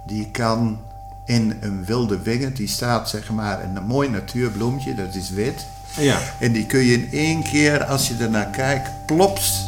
Die 0.06 0.30
kan 0.30 0.80
in 1.26 1.56
een 1.60 1.84
wilde 1.84 2.22
wingerd, 2.22 2.56
die 2.56 2.68
staat 2.68 3.08
zeg 3.08 3.30
maar 3.30 3.64
een 3.64 3.82
mooi 3.82 4.08
natuurbloemtje, 4.08 4.94
dat 4.94 5.14
is 5.14 5.30
wit. 5.30 5.66
Ja. 5.96 6.18
En 6.38 6.52
die 6.52 6.66
kun 6.66 6.84
je 6.84 6.92
in 6.92 7.08
één 7.12 7.42
keer, 7.42 7.84
als 7.84 8.08
je 8.08 8.14
ernaar 8.20 8.50
kijkt, 8.50 8.90
plops. 9.06 9.66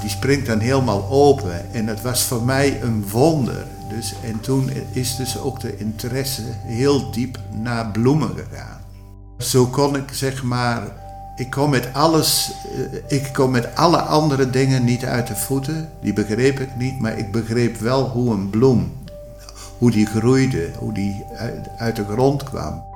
Die 0.00 0.10
springt 0.10 0.46
dan 0.46 0.58
helemaal 0.58 1.08
open. 1.10 1.74
En 1.74 1.86
dat 1.86 2.00
was 2.00 2.22
voor 2.22 2.42
mij 2.42 2.82
een 2.82 3.08
wonder. 3.08 3.66
Dus, 3.88 4.14
en 4.24 4.40
toen 4.40 4.70
is 4.92 5.16
dus 5.16 5.38
ook 5.38 5.60
de 5.60 5.76
interesse 5.76 6.42
heel 6.66 7.10
diep 7.10 7.38
naar 7.50 7.90
bloemen 7.90 8.28
gegaan. 8.28 8.80
Zo 9.38 9.66
kon 9.66 9.96
ik 9.96 10.08
zeg 10.12 10.42
maar, 10.42 10.82
ik 11.36 11.50
kon 11.50 11.70
met 11.70 11.88
alles, 11.92 12.52
eh, 13.08 13.18
ik 13.18 13.32
kon 13.32 13.50
met 13.50 13.76
alle 13.76 14.00
andere 14.00 14.50
dingen 14.50 14.84
niet 14.84 15.04
uit 15.04 15.26
de 15.26 15.36
voeten. 15.36 15.88
Die 16.02 16.12
begreep 16.12 16.60
ik 16.60 16.76
niet, 16.76 17.00
maar 17.00 17.18
ik 17.18 17.32
begreep 17.32 17.76
wel 17.76 18.08
hoe 18.08 18.32
een 18.34 18.50
bloem, 18.50 18.92
hoe 19.78 19.90
die 19.90 20.06
groeide, 20.06 20.70
hoe 20.78 20.92
die 20.92 21.24
uit, 21.36 21.68
uit 21.78 21.96
de 21.96 22.04
grond 22.04 22.42
kwam. 22.42 22.87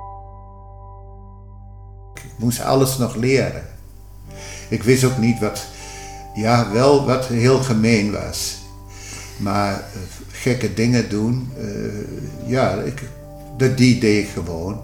Ik 2.37 2.43
moest 2.43 2.61
alles 2.61 2.97
nog 2.97 3.15
leren. 3.15 3.63
Ik 4.69 4.83
wist 4.83 5.03
ook 5.03 5.17
niet 5.17 5.39
wat, 5.39 5.65
ja, 6.35 6.71
wel 6.71 7.05
wat 7.05 7.25
heel 7.25 7.63
gemeen 7.63 8.11
was. 8.11 8.57
Maar 9.37 9.73
uh, 9.73 10.01
gekke 10.31 10.73
dingen 10.73 11.09
doen, 11.09 11.51
uh, 11.57 12.49
ja, 12.49 12.73
ik, 12.73 13.01
dat, 13.57 13.77
die 13.77 13.99
deed 13.99 14.23
ik 14.23 14.29
gewoon. 14.33 14.81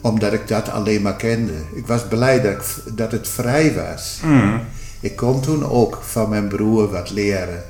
Omdat 0.00 0.32
ik 0.32 0.48
dat 0.48 0.68
alleen 0.68 1.02
maar 1.02 1.16
kende. 1.16 1.52
Ik 1.74 1.86
was 1.86 2.08
blij 2.08 2.40
dat, 2.40 2.52
ik, 2.52 2.96
dat 2.96 3.12
het 3.12 3.28
vrij 3.28 3.74
was. 3.74 4.20
Mm. 4.22 4.60
Ik 5.00 5.16
kon 5.16 5.40
toen 5.40 5.64
ook 5.64 5.98
van 6.02 6.28
mijn 6.28 6.48
broer 6.48 6.90
wat 6.90 7.10
leren. 7.10 7.64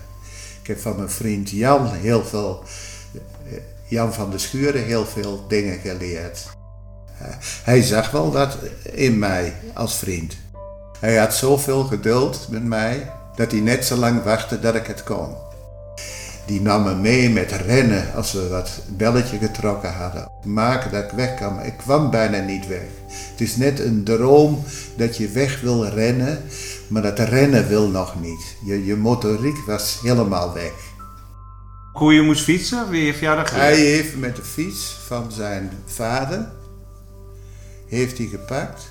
Ik 0.61 0.67
heb 0.67 0.81
van 0.81 0.97
mijn 0.97 1.11
vriend 1.11 1.51
Jan 1.51 1.93
heel 1.93 2.25
veel, 2.25 2.63
uh, 3.13 3.53
Jan 3.89 4.13
van 4.15 4.31
der 4.31 4.41
Schuren, 4.41 4.85
heel 4.85 5.07
veel 5.07 5.45
dingen 5.49 5.79
geleerd. 5.79 6.59
Hij 7.63 7.83
zag 7.83 8.11
wel 8.11 8.31
dat 8.31 8.57
in 8.93 9.19
mij 9.19 9.55
als 9.75 9.97
vriend. 9.97 10.37
Hij 10.99 11.17
had 11.17 11.35
zoveel 11.35 11.85
geduld 11.85 12.47
met 12.51 12.65
mij 12.65 13.13
dat 13.37 13.51
hij 13.51 13.61
net 13.61 13.85
zo 13.85 13.97
lang 13.97 14.23
wachtte 14.23 14.61
dat 14.61 14.75
ik 14.75 14.87
het 14.87 15.03
kon. 15.03 15.35
Die 16.47 16.61
nam 16.61 16.83
me 16.83 16.95
mee 16.95 17.31
met 17.31 17.53
rennen 17.53 18.15
als 18.15 18.33
we 18.33 18.49
wat 18.49 18.71
belletje 18.89 19.39
getrokken 19.39 19.93
hadden. 19.93 20.31
Maken 20.45 20.91
dat 20.91 21.05
ik 21.05 21.11
weg. 21.11 21.31
Ik 21.65 21.77
kwam 21.77 22.11
bijna 22.11 22.39
niet 22.39 22.67
weg. 22.67 22.87
Het 23.31 23.41
is 23.41 23.57
net 23.57 23.81
een 23.81 24.05
droom 24.05 24.65
dat 24.97 25.17
je 25.17 25.29
weg 25.29 25.61
wil 25.61 25.87
rennen, 25.87 26.43
maar 26.89 27.03
dat 27.03 27.19
rennen 27.19 27.69
wil 27.69 27.89
nog 27.89 28.21
niet. 28.21 28.57
Je, 28.65 28.85
je 28.85 28.97
motoriek 28.97 29.59
was 29.67 29.99
helemaal 30.03 30.53
weg. 30.53 30.73
Hoe 31.93 32.15
je 32.15 32.23
moest 32.23 32.43
fietsen? 32.43 32.91
Wie 32.91 33.05
heeft 33.05 33.19
jou 33.19 33.37
dat? 33.37 33.51
Hij 33.51 33.77
heeft 33.77 34.17
met 34.17 34.37
de 34.37 34.43
fiets 34.43 34.97
van 35.07 35.33
zijn 35.33 35.71
vader 35.87 36.49
heeft 37.91 38.19
hij 38.19 38.27
gepakt. 38.27 38.83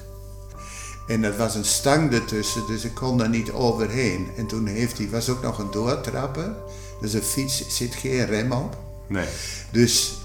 En 1.07 1.23
er 1.23 1.38
was 1.38 1.55
een 1.55 1.65
stang 1.65 2.13
ertussen, 2.13 2.67
dus 2.67 2.83
ik 2.83 2.93
kon 2.93 3.21
er 3.21 3.29
niet 3.29 3.51
overheen. 3.51 4.27
En 4.38 4.47
toen 4.47 4.65
heeft 4.65 4.97
hij, 4.97 5.09
was 5.09 5.29
ook 5.29 5.41
nog 5.41 5.59
een 5.59 5.71
doortrappen. 5.71 6.55
Dus 7.01 7.13
een 7.13 7.23
fiets 7.23 7.63
zit 7.67 7.95
geen 7.95 8.25
rem 8.25 8.51
op. 8.51 8.77
Nee. 9.07 9.27
Dus 9.71 10.17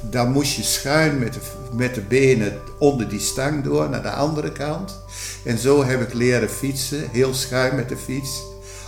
dan 0.00 0.32
moest 0.32 0.56
je 0.56 0.62
schuin 0.62 1.18
met 1.18 1.34
de, 1.34 1.40
met 1.72 1.94
de 1.94 2.00
benen 2.00 2.58
onder 2.78 3.08
die 3.08 3.20
stang 3.20 3.64
door 3.64 3.90
naar 3.90 4.02
de 4.02 4.10
andere 4.10 4.52
kant. 4.52 4.98
En 5.44 5.58
zo 5.58 5.84
heb 5.84 6.00
ik 6.00 6.14
leren 6.14 6.50
fietsen, 6.50 7.08
heel 7.10 7.34
schuin 7.34 7.74
met 7.74 7.88
de 7.88 7.96
fiets. 7.96 8.42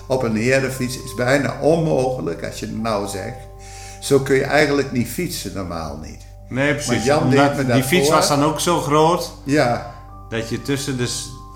Op 0.07 0.23
een 0.23 0.37
herenfiets 0.37 1.03
is 1.03 1.15
bijna 1.15 1.61
onmogelijk 1.61 2.45
als 2.45 2.61
je 2.61 2.67
het 2.67 2.83
nou 2.83 3.09
zegt. 3.09 3.39
Zo 4.01 4.21
kun 4.21 4.37
je 4.37 4.45
eigenlijk 4.45 4.93
niet 4.93 5.09
fietsen, 5.09 5.53
normaal 5.55 5.99
niet. 6.03 6.21
Nee, 6.49 6.75
precies. 6.75 7.11
Omdat 7.11 7.73
die 7.73 7.83
fiets 7.83 8.09
was 8.09 8.29
dan 8.29 8.43
ook 8.45 8.61
zo 8.61 8.81
groot 8.81 9.33
Ja, 9.45 9.95
dat 10.29 10.49
je 10.49 10.63
tussen 10.63 10.97
de, 10.97 11.09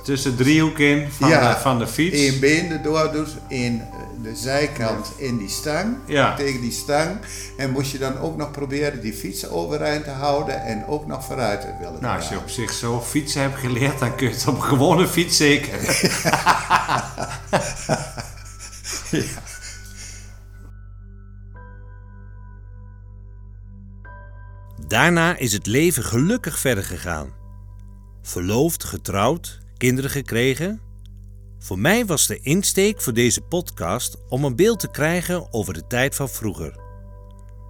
tussen 0.04 0.36
driehoek 0.36 0.78
in 0.78 1.08
van, 1.18 1.28
Ja. 1.28 1.52
de, 1.54 1.60
van 1.60 1.78
de 1.78 1.86
fiets. 1.86 2.16
één 2.20 2.40
been 2.40 2.70
erdoor 2.70 3.12
doet, 3.12 3.28
in 3.48 3.82
de 4.22 4.34
zijkant 4.36 5.12
in 5.16 5.36
die 5.38 5.48
stang, 5.48 5.96
Ja. 6.06 6.34
tegen 6.34 6.60
die 6.60 6.72
stang. 6.72 7.10
En 7.56 7.70
moest 7.70 7.92
je 7.92 7.98
dan 7.98 8.18
ook 8.18 8.36
nog 8.36 8.50
proberen 8.50 9.00
die 9.00 9.12
fiets 9.14 9.48
overeind 9.48 10.04
te 10.04 10.10
houden 10.10 10.62
en 10.64 10.86
ook 10.86 11.06
nog 11.06 11.24
vooruit 11.24 11.60
te 11.60 11.66
willen 11.80 12.00
Nou, 12.00 12.16
als 12.16 12.28
je 12.28 12.36
op 12.36 12.48
zich 12.48 12.72
zo 12.72 13.00
fietsen 13.00 13.40
hebt 13.42 13.58
geleerd, 13.58 13.98
dan 13.98 14.14
kun 14.16 14.26
je 14.28 14.32
het 14.34 14.46
op 14.48 14.54
een 14.54 14.62
gewone 14.62 15.06
fiets 15.08 15.36
zeker. 15.36 15.78
Daarna 24.88 25.36
is 25.36 25.52
het 25.52 25.66
leven 25.66 26.02
gelukkig 26.02 26.58
verder 26.58 26.84
gegaan. 26.84 27.34
Verloofd, 28.22 28.84
getrouwd, 28.84 29.58
kinderen 29.76 30.10
gekregen. 30.10 30.80
Voor 31.58 31.78
mij 31.78 32.06
was 32.06 32.26
de 32.26 32.40
insteek 32.40 33.02
voor 33.02 33.12
deze 33.12 33.40
podcast 33.40 34.16
om 34.28 34.44
een 34.44 34.56
beeld 34.56 34.80
te 34.80 34.90
krijgen 34.90 35.52
over 35.52 35.74
de 35.74 35.86
tijd 35.86 36.14
van 36.14 36.28
vroeger. 36.28 36.76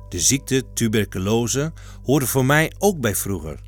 De 0.09 0.21
ziekte 0.21 0.73
tuberculose 0.75 1.73
hoorde 2.03 2.27
voor 2.27 2.45
mij 2.45 2.73
ook 2.79 3.01
bij 3.01 3.15
vroeger. 3.15 3.61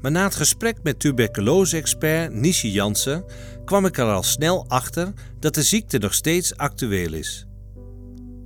Maar 0.00 0.10
na 0.10 0.24
het 0.24 0.34
gesprek 0.34 0.82
met 0.82 1.00
tuberculose-expert 1.00 2.32
Nishi 2.32 2.70
Jansen 2.70 3.24
kwam 3.64 3.86
ik 3.86 3.98
er 3.98 4.12
al 4.12 4.22
snel 4.22 4.68
achter 4.68 5.12
dat 5.38 5.54
de 5.54 5.62
ziekte 5.62 5.98
nog 5.98 6.14
steeds 6.14 6.56
actueel 6.56 7.12
is. 7.12 7.46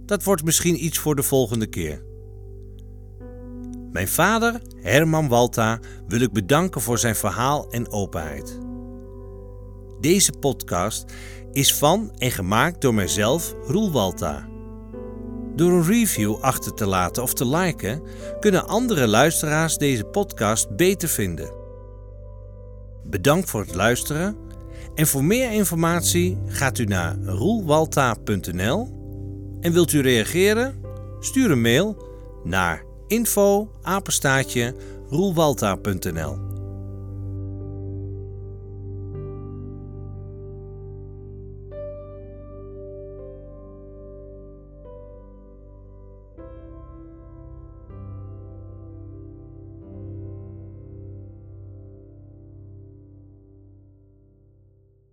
Dat 0.06 0.24
wordt 0.24 0.44
misschien 0.44 0.84
iets 0.84 0.98
voor 0.98 1.16
de 1.16 1.22
volgende 1.22 1.66
keer. 1.66 2.13
Mijn 3.94 4.08
vader, 4.08 4.60
Herman 4.80 5.28
Walta, 5.28 5.78
wil 6.08 6.20
ik 6.20 6.32
bedanken 6.32 6.80
voor 6.80 6.98
zijn 6.98 7.16
verhaal 7.16 7.70
en 7.70 7.92
openheid. 7.92 8.58
Deze 10.00 10.32
podcast 10.32 11.04
is 11.52 11.74
van 11.74 12.12
en 12.18 12.30
gemaakt 12.30 12.80
door 12.80 12.94
mijzelf, 12.94 13.54
Roel 13.66 13.92
Walta. 13.92 14.48
Door 15.56 15.72
een 15.72 15.84
review 15.84 16.36
achter 16.40 16.74
te 16.74 16.86
laten 16.86 17.22
of 17.22 17.34
te 17.34 17.46
liken, 17.46 18.02
kunnen 18.40 18.66
andere 18.66 19.06
luisteraars 19.06 19.76
deze 19.76 20.04
podcast 20.04 20.76
beter 20.76 21.08
vinden. 21.08 21.52
Bedankt 23.04 23.50
voor 23.50 23.60
het 23.60 23.74
luisteren 23.74 24.36
en 24.94 25.06
voor 25.06 25.24
meer 25.24 25.52
informatie 25.52 26.38
gaat 26.46 26.78
u 26.78 26.84
naar 26.84 27.16
roelwalta.nl 27.24 28.88
en 29.60 29.72
wilt 29.72 29.92
u 29.92 30.00
reageren? 30.00 30.82
Stuur 31.20 31.50
een 31.50 31.60
mail 31.60 32.06
naar 32.44 32.92
info 33.14 33.68
apenstaatje 33.96 34.72
roelwalta.nl 35.10 36.43